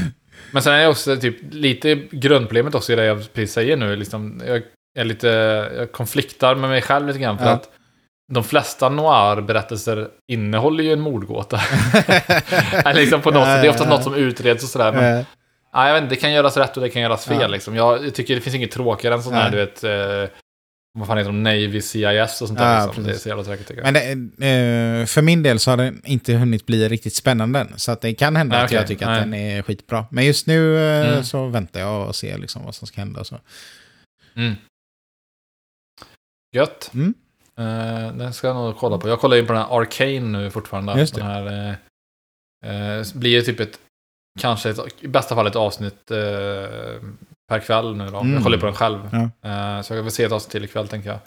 [0.52, 3.96] Men sen är det också typ lite grundproblemet också i det jag precis säger nu.
[3.96, 4.62] Liksom, jag
[4.98, 5.28] är lite,
[5.76, 7.38] jag konfliktar med mig själv lite grann.
[7.38, 7.50] För Ja.
[7.50, 7.70] att
[8.32, 11.60] de flesta noir-berättelser innehåller ju en mordgåta.
[12.94, 13.62] Liksom på något sätt.
[13.62, 14.92] Det är oftast något som utreds och sådär.
[14.92, 15.24] Men,
[15.72, 17.40] ja, jag vet inte, det kan göras rätt och det kan göras fel.
[17.40, 17.46] Ja.
[17.48, 17.76] Liksom.
[17.76, 20.34] Jag tycker det finns inget tråkigare än sån här, du vet, eh,
[20.98, 22.78] vad fan heter de, Navy CIS och sånt där.
[22.78, 23.04] Ja, liksom.
[23.04, 23.92] Det är så jävla tråkigt tycker jag.
[23.92, 24.46] Men det,
[25.00, 27.72] eh, för min del så har den inte hunnit bli riktigt spännande än.
[27.76, 29.14] Så att det kan hända Nej, att jag tycker Nej.
[29.18, 30.06] att den är skitbra.
[30.10, 31.24] Men just nu eh, Mm.
[31.24, 33.24] så väntar jag och ser liksom vad som ska hända.
[33.24, 33.38] Så.
[34.36, 34.54] Mm.
[36.52, 36.90] Gött.
[36.94, 37.14] Mm.
[37.58, 39.08] Eh, den ska jag nog kolla på.
[39.08, 40.98] Jag kollar in på den här Arcane nu fortfarande.
[40.98, 41.20] Just det.
[41.20, 41.76] Den här,
[42.62, 43.80] eh, eh, blir det typ ett,
[44.40, 46.06] kanske ett, i bästa fall ett avsnitt
[47.48, 48.18] per kväll nu då.
[48.18, 48.34] Mm.
[48.34, 49.30] Jag kollar på den själv.
[49.42, 49.82] Ja.
[49.82, 51.18] Så jag vill se ett avsnitt till ikväll tänker jag.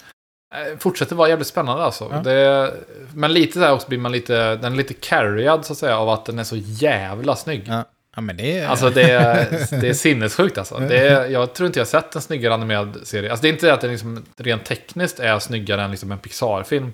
[0.80, 2.08] Fortsätter vara jävligt spännande alltså.
[2.12, 2.20] Ja.
[2.20, 2.74] Det,
[3.14, 6.08] men lite här också blir man lite, den är lite carried så att säga av
[6.08, 7.64] att den är så jävla snygg.
[7.66, 7.84] Ja.
[8.16, 8.66] Ja, men det är...
[8.68, 9.50] Alltså det är,
[9.80, 10.78] det är sinnessjukt alltså.
[10.78, 13.30] Det är, jag tror inte jag sett en snyggare animerad serie.
[13.30, 16.18] Alltså det är inte det att den liksom rent tekniskt är snyggare än liksom en
[16.18, 16.92] Pixar-film.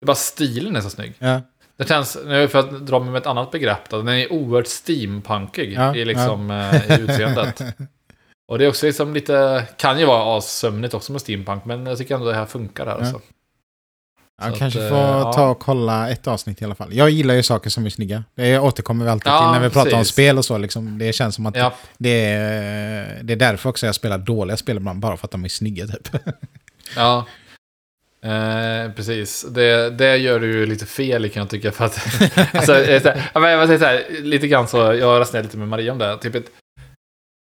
[0.00, 1.14] Det är bara stilen är så snygg.
[1.18, 1.40] ja.
[1.76, 4.66] Det känns, nu för att dra mig med ett annat begrepp då, den är oerhört
[4.66, 7.62] steampunkig Ja, i, liksom, eh, i utseendet.
[8.48, 11.98] Och det är också liksom lite, kan ju vara assömnigt också med steampunk, men jag
[11.98, 12.98] tycker ändå det här funkar här Ja.
[12.98, 13.20] alltså.
[14.40, 15.32] Jag Så kanske att, får eh, ja.
[15.32, 16.94] ta och kolla ett avsnitt i alla fall.
[16.94, 18.24] Jag gillar ju saker som är snygga.
[18.34, 20.58] Det återkommer vi alltid Ja, till när vi pratar om spel och så.
[20.58, 20.98] Liksom.
[20.98, 24.76] Det känns som att Ja, det, är, det är därför också jag spelar dåliga spel
[24.76, 25.00] ibland.
[25.00, 26.08] Bara för att de är snygga typ.
[26.96, 27.26] ja.
[28.22, 31.72] Eh, precis, det, det gör du ju lite fel kan jag tycka.
[31.72, 31.98] För att,
[32.54, 35.98] alltså, här, jag säger så här, lite grann så, jag resonerade lite med Maria om
[35.98, 36.18] det.
[36.18, 36.50] Typ ett,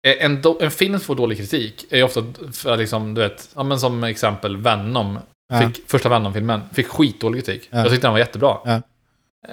[0.07, 2.23] eh, en, do, en film får dålig kritik är ofta,
[2.53, 5.19] för att liksom, du vet, ja, men som exempel Venom.
[5.49, 5.59] Ja.
[5.67, 7.67] Fick, Första Venom-filmen fick skitdålig kritik.
[7.71, 7.77] Ja.
[7.79, 8.57] Jag tyckte den var jättebra.
[8.65, 8.81] Ja.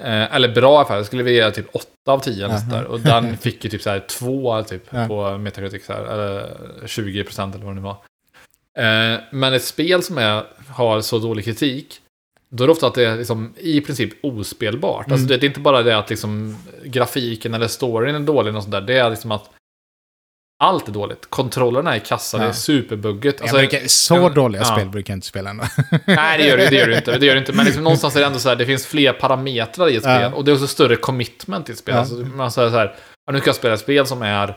[0.02, 2.58] Eh, eller bra fall, jag skulle vilja ge typ 8 av 10 eller Ja.
[2.60, 2.84] sånt där.
[2.84, 7.54] Och den fick ju typ så här 2 typ, på Metacritic, så här, eller 20%
[7.54, 7.96] eller vad det nu var.
[8.78, 12.00] Eh, men ett spel som är, har så dålig kritik,
[12.48, 15.10] då är det ofta att det är liksom i princip ospelbart.
[15.10, 15.26] Alltså Mm.
[15.40, 18.80] det är inte bara det att liksom grafiken eller storyn är dålig och sånt där.
[18.80, 19.50] Det är liksom att
[20.64, 21.26] allt är dåligt.
[21.30, 22.52] Kontrollerna är kassa, det är Ja.
[22.52, 23.40] superbugget.
[23.40, 24.76] Alltså, jag brukar, så en- dåliga ja.
[24.76, 25.64] spel brukar jag inte spela ändå.
[26.06, 27.18] Nej, det gör det, det gör det inte.
[27.18, 27.52] Det gör det inte.
[27.52, 30.16] Men liksom någonstans är det ändå så här, det finns fler parametrar i ett Ja.
[30.18, 30.34] spel.
[30.34, 31.94] Och det är också större commitment i ett spel.
[31.94, 32.00] Ja.
[32.00, 32.94] Alltså, man säger så här,
[33.26, 34.56] ja, nu ska jag spela ett spel som är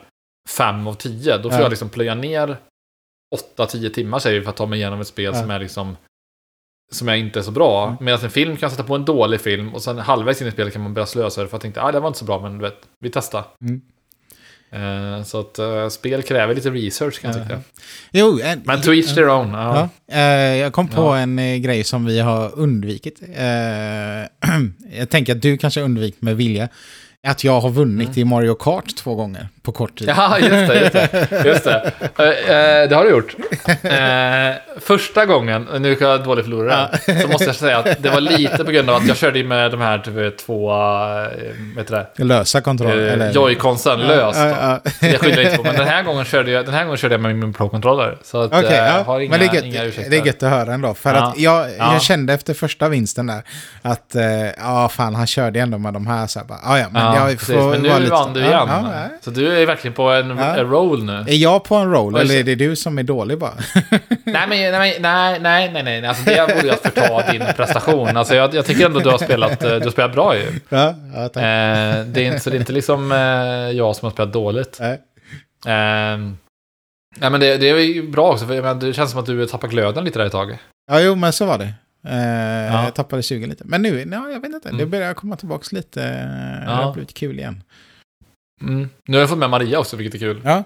[0.50, 1.38] 5 av 10.
[1.38, 1.62] Då får Ja.
[1.62, 2.58] jag liksom plöja ner
[3.58, 5.42] 8-10 timmar säger vi för att ta mig igenom ett spel Ja.
[5.42, 5.98] som är liksom
[6.92, 7.86] som är inte är så bra.
[7.88, 7.98] Mm.
[8.06, 10.52] Medan en film kan jag sätta på en dålig film och sen halvvägs in i
[10.52, 12.26] spelet kan man börja slösa det för att jag tänkte ah, det var inte så
[12.26, 13.44] bra men du vet, vi testar.
[13.62, 13.82] Mm.
[14.72, 17.44] Eh, så att eh, spel kräver lite research kan jag Ja.
[17.44, 17.60] tycka.
[18.12, 19.50] Jo, en, Men to each their own.
[19.54, 19.90] Ja.
[20.08, 21.18] Ja, eh, jag kom på Ja.
[21.18, 23.22] en grej som vi har undvikit.
[24.98, 26.70] Jag tänker att du kanske undvikit med vilja.
[27.28, 30.10] Att jag har vunnit i Mario Kart två gånger på kort tid.
[30.18, 30.80] Ja, just det.
[30.80, 30.94] Just
[31.30, 31.92] det, just det.
[32.18, 33.36] Eh, eh, det har du gjort.
[33.84, 38.22] Eh, första gången, nu är jag dålig förlorare, så måste jag säga att det var
[38.22, 40.76] lite på grund av att jag körde med de här typ, två, eh,
[41.76, 43.00] vet du det, Lösa kontroll.
[43.08, 43.32] eh, eller?
[43.34, 44.40] joyconsen löst.
[44.40, 45.08] Ja, ja, ja.
[45.08, 47.22] Jag skyller inte på, men den här gången körde jag, den här gången körde jag
[47.22, 48.18] med min Pro-controller.
[48.24, 49.04] Så att, Okej, eh, ja.
[49.04, 50.12] har inga, men det är, inga gött, ursäkter.
[50.12, 50.94] det är gött att höra ändå.
[50.94, 51.22] För Ja.
[51.28, 51.94] att jag, Ja.
[51.94, 53.42] jag kände efter första vinsten där
[53.82, 54.16] att,
[54.58, 56.28] ja fan han körde ändå med de här.
[56.28, 57.56] Så här bara, "Ah, ja, men Ja, jag precis.
[57.56, 58.68] får Men nu vann du Ja, igen.
[58.70, 59.10] ja, ja.
[59.22, 60.56] Så du är verkligen på en, Ja.
[60.58, 61.14] en roll nu.
[61.28, 63.54] Är jag på en roll eller är det du som är dålig bara?
[64.24, 66.06] Nej, men, nej, nej, nej, nej, nej.
[66.06, 68.18] Alltså, det ju att förta din prestation.
[68.18, 70.46] Alltså, jag, jag tycker ändå du har spelat, eh, du har spelat bra ju.
[70.70, 71.44] ja, ja, tack.
[71.44, 73.18] Eh, det är inte, så det är inte liksom eh,
[73.78, 74.78] jag som har spelat dåligt.
[74.80, 74.94] Nej.
[75.66, 76.18] Eh,
[77.18, 79.46] nej, men det, det är bra också, för jag menar, det känns som att du
[79.48, 80.58] tappar glöden lite där ett tag.
[80.92, 81.74] Ja, jo, men så var det.
[82.08, 82.84] Eh, Ja.
[82.84, 83.64] Jag tappade 20 lite.
[83.68, 84.90] Men nu, ja, jag vet inte, det Mm.
[84.90, 86.00] börjar komma tillbaka lite.
[86.00, 86.72] Det Ja.
[86.72, 87.64] har blivit kul igen.
[88.62, 88.90] Mm.
[89.08, 90.42] Nu har jag fått med Maria också, vilket är kul.
[90.44, 90.64] Ja,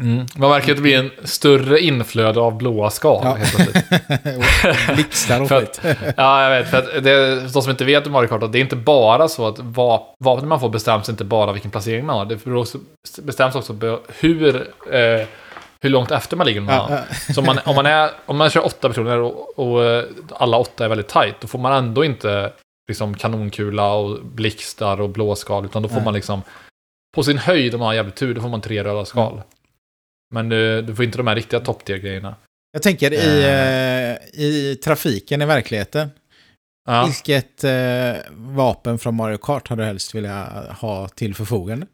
[0.00, 0.26] Mm.
[0.36, 3.20] Man märker att det blir en större inflöde av blåa skal.
[3.24, 3.34] Ja.
[3.34, 5.80] helt blixtar och skit.
[6.16, 6.70] Ja, jag vet.
[6.70, 9.46] För att det, de som inte vet om Mario Kart, det är inte bara så
[9.46, 9.58] att
[10.18, 12.24] vapnen man får bestäms inte bara vilken placering man har.
[12.24, 12.78] Det också,
[13.22, 14.56] bestäms också hur,
[14.90, 15.26] eh,
[15.80, 16.60] hur långt efter man ligger.
[16.60, 17.32] Ja, ja.
[17.34, 20.56] Så om man, om, man är, om man kör åtta personer och, och eh, alla
[20.56, 22.52] åtta är väldigt tight, då får man ändå inte
[22.88, 26.04] liksom kanonkula och blixtar och blåskal, utan då får Nej.
[26.04, 26.42] man liksom
[27.14, 29.42] på sin höjd, om man har jävligt tur, då får man tre röda skal.
[30.34, 32.36] Men du, du får inte de här riktiga top grejerna
[32.72, 36.10] Jag tänker i, eh, i trafiken i verkligheten.
[36.86, 37.06] Ja.
[37.06, 41.86] Vilket eh, vapen från Mario Kart hade du helst vilja ha till förfogande?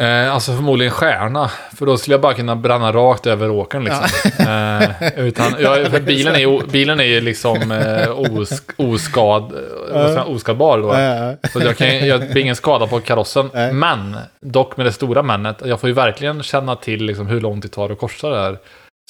[0.00, 1.50] Eh, alltså förmodligen stjärna.
[1.76, 4.04] För då skulle jag bara kunna bränna rakt över åkern liksom.
[4.50, 9.52] Eh, utan, ja, för bilen är bilen är ju liksom eh, osk, oskad,
[9.94, 10.88] eh, man, oskadbar då.
[10.88, 11.48] Ja, ja.
[11.52, 13.50] Så jag, kan, jag blir ingen skada på karossen.
[13.72, 17.62] Men, dock med det stora männet, jag får ju verkligen känna till liksom, hur långt
[17.62, 18.58] det tar att korsa det här.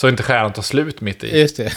[0.00, 1.40] Så inte stjärnan tar slut mitt i.
[1.40, 1.72] Just det.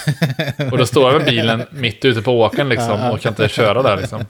[0.72, 3.82] Och då står jag med bilen mitt ute på åkern liksom och kan inte köra
[3.82, 4.26] där liksom.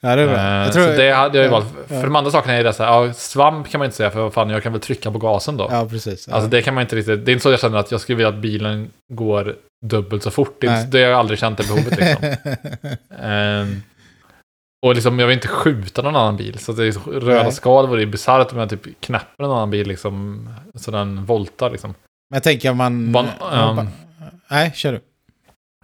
[0.00, 0.36] Ja, det är bra.
[0.36, 1.66] Eh, Jag tror, så det hade jag ju valt.
[1.88, 4.20] För de andra sakerna är det så här, ja, svamp kan man inte säga för
[4.22, 5.68] vad fan, jag kan väl trycka på gasen då.
[5.70, 6.28] Ja, precis.
[6.28, 6.34] Ja.
[6.34, 8.16] Alltså det kan man inte riktigt, det är inte så jag känner att jag skulle
[8.16, 9.56] vilja att bilen går
[9.86, 10.56] dubbelt så fort.
[10.60, 12.34] Det, inte- det har jag aldrig känt det behovet liksom.
[13.22, 13.82] Ehm,
[14.86, 16.58] och liksom, jag vill inte skjuta någon annan bil.
[16.58, 17.52] Så det är, så- röda Nej.
[17.52, 20.48] skal vore ju bisarrt om jag typ knäpper en annan bil liksom.
[20.74, 21.94] Så den voltar liksom.
[22.30, 23.12] Men jag tänker om man...
[23.16, 23.86] Ban- um, ba-
[24.50, 25.00] Nej, kör du.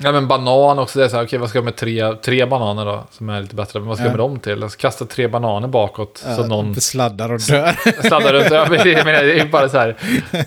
[0.03, 2.47] Ja men banan också, det är så här, okej vad ska jag med tre, tre
[2.47, 3.05] bananer då?
[3.11, 4.17] Som är lite bättre, men vad ska jag Ja.
[4.17, 4.61] med dem till?
[4.61, 6.19] Jag ska kasta tre bananer bakåt.
[6.19, 8.03] så Ja, någon Sladdar och dör.
[8.09, 8.47] sladdar runt.
[8.51, 9.97] Ja, men det, men det är bara så här,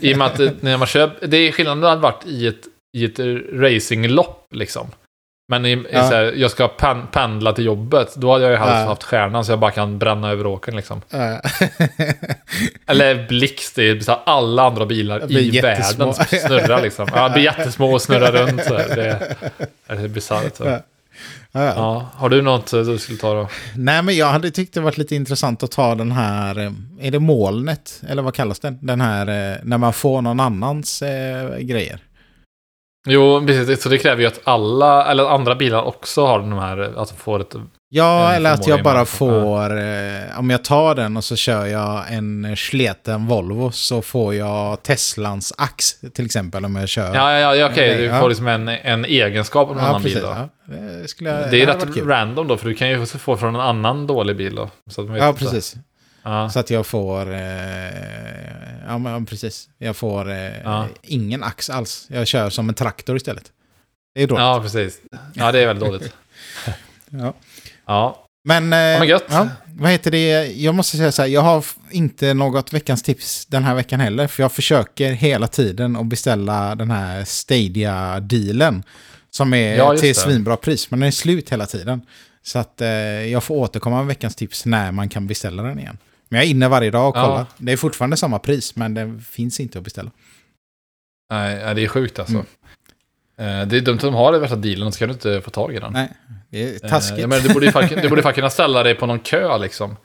[0.01, 2.61] i och med att när man kör, det är skillnaden hade varit i ett,
[2.97, 3.19] i ett
[3.53, 4.87] racinglopp liksom.
[5.51, 6.09] Men i, i Ja.
[6.09, 8.85] så här, jag ska pen, pendla till jobbet, då hade jag ju helst Ja.
[8.85, 11.01] haft stjärnan så jag bara kan bränna över åkern liksom.
[11.09, 11.41] Ja.
[12.87, 16.05] Eller blixt, det är så här, alla andra bilar i jättesmå.
[16.05, 17.07] världen som snurrar liksom.
[17.15, 18.87] Ja, det blir jättesmå och snurrar runt så här.
[18.95, 19.35] Det,
[19.87, 20.81] det är bisarrt.
[21.51, 23.47] Ja, har du något eh, du skulle ta då?
[23.75, 26.71] Nej, men jag hade tyckt det varit lite intressant att ta den här, eh,
[27.01, 28.01] är det molnet?
[28.09, 28.77] Eller vad kallas den?
[28.81, 31.99] Den här, eh, när man får någon annans eh, grejer.
[33.07, 33.81] Jo, precis.
[33.83, 37.41] Så det kräver ju att alla, eller andra bilar också har de här, alltså får
[37.41, 37.55] ett
[37.91, 39.77] Ja, eller att jag bara får...
[39.79, 44.83] Eh, om jag tar den och så kör jag en sleten Volvo så får jag
[44.83, 47.15] Teslans ax till exempel om jag kör.
[47.15, 47.97] Ja, ja, ja okej.
[47.97, 48.19] Du Ja.
[48.19, 50.27] får liksom en, en egenskap av en annan bil då.
[50.27, 50.75] Ja, det,
[51.19, 54.35] jag, Det är rätt random då, för du kan ju få från en annan dålig
[54.37, 54.69] bil då.
[54.89, 55.75] Så att Ja, precis.
[56.23, 56.49] Ja.
[56.49, 57.33] Så att jag får...
[57.33, 57.39] Eh,
[58.87, 59.69] ja, men precis.
[59.77, 60.87] Jag får eh, Ja.
[61.03, 62.05] ingen ax alls.
[62.09, 63.51] Jag kör som en traktor istället.
[64.15, 64.41] Det är dåligt.
[64.41, 65.01] ja, precis.
[65.33, 66.13] Ja, det är väldigt dåligt.
[67.11, 67.33] Ja.
[67.85, 69.23] Ja, Men, eh, gött.
[69.29, 70.45] Ja, vad heter det?
[70.45, 74.27] Jag måste säga så här, jag har inte något veckans tips den här veckan heller.
[74.27, 78.83] För jag försöker hela tiden att beställa den här Stadia-dealen.
[79.31, 82.01] Som är Ja, till svinbra pris, men den är slut hela tiden.
[82.43, 82.87] Så att eh,
[83.31, 85.97] jag får återkomma med veckans tips när man kan beställa den igen.
[86.29, 87.25] Men jag är inne varje dag och Ja.
[87.27, 87.45] kollar.
[87.57, 90.11] Det är fortfarande samma pris, men det finns inte att beställa.
[91.31, 92.33] nej, det är sjukt alltså.
[92.33, 93.61] Mm.
[93.61, 95.49] Eh, Det är dumt att de har det värsta dealen, så kan du inte få
[95.49, 95.93] tag i den.
[95.93, 96.09] Nej,
[96.49, 97.19] det är Eh, taskigt.
[97.19, 99.57] Ja, men du borde ju fan, du borde fan kunna ställa dig på någon kö
[99.57, 99.95] liksom.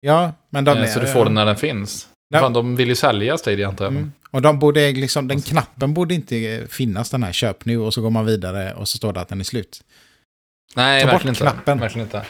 [0.00, 2.08] ja, men de Eh, är, så du får den när den finns.
[2.28, 2.40] Ja.
[2.40, 3.92] Fan, de vill ju sälja Stadia antar jag.
[3.92, 4.12] Mm.
[4.30, 8.02] Och de borde liksom, den knappen borde inte finnas den här köp nu och så
[8.02, 9.82] går man vidare och så står det att den är slut.
[10.76, 11.40] Nej, Ta bort verkligen inte.
[11.42, 11.78] knappen.
[11.80, 12.22] Verkligen inte.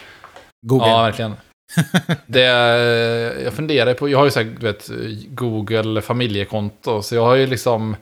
[0.67, 0.87] Google.
[0.87, 1.35] Ja, verkligen.
[2.25, 2.41] Det,
[3.43, 4.89] jag funderar på, jag har ju så här, du vet,
[5.29, 7.95] Google familjekonto, så jag har ju liksom,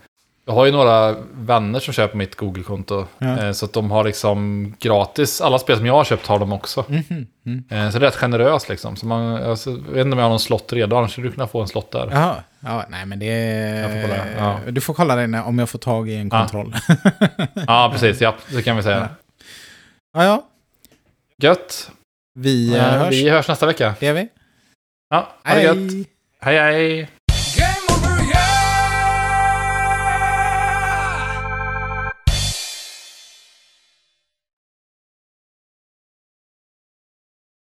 [0.46, 3.06] jag har ju några vänner som köper mitt Google-konto.
[3.18, 3.44] Ja.
[3.46, 6.54] Eh, Så att de har liksom gratis, alla spel som jag har köpt har de
[6.54, 6.86] också.
[6.90, 7.64] Mm.
[7.70, 8.96] Eh, Så det är rätt generöst liksom.
[8.96, 11.32] Så man, alltså, jag vet inte om jag har någon slott redan, annars skulle du
[11.34, 12.10] kunna få en slott där.
[12.12, 14.26] Jaha, ja, nej men det får kolla,
[14.66, 14.72] ja.
[14.72, 16.40] Du får kolla det om jag får tag i en Ja.
[16.40, 16.76] kontroll.
[17.68, 19.10] Ja, precis, ja, det kan vi säga.
[20.14, 20.44] ja, ja.
[21.42, 21.92] Gött.
[22.36, 23.12] Vi Eh, hörs.
[23.14, 23.96] Vi hörs nästa vecka.
[24.00, 24.28] Det gör vi.
[25.10, 26.08] Ja, ha det gött.
[26.42, 27.10] Hej hej.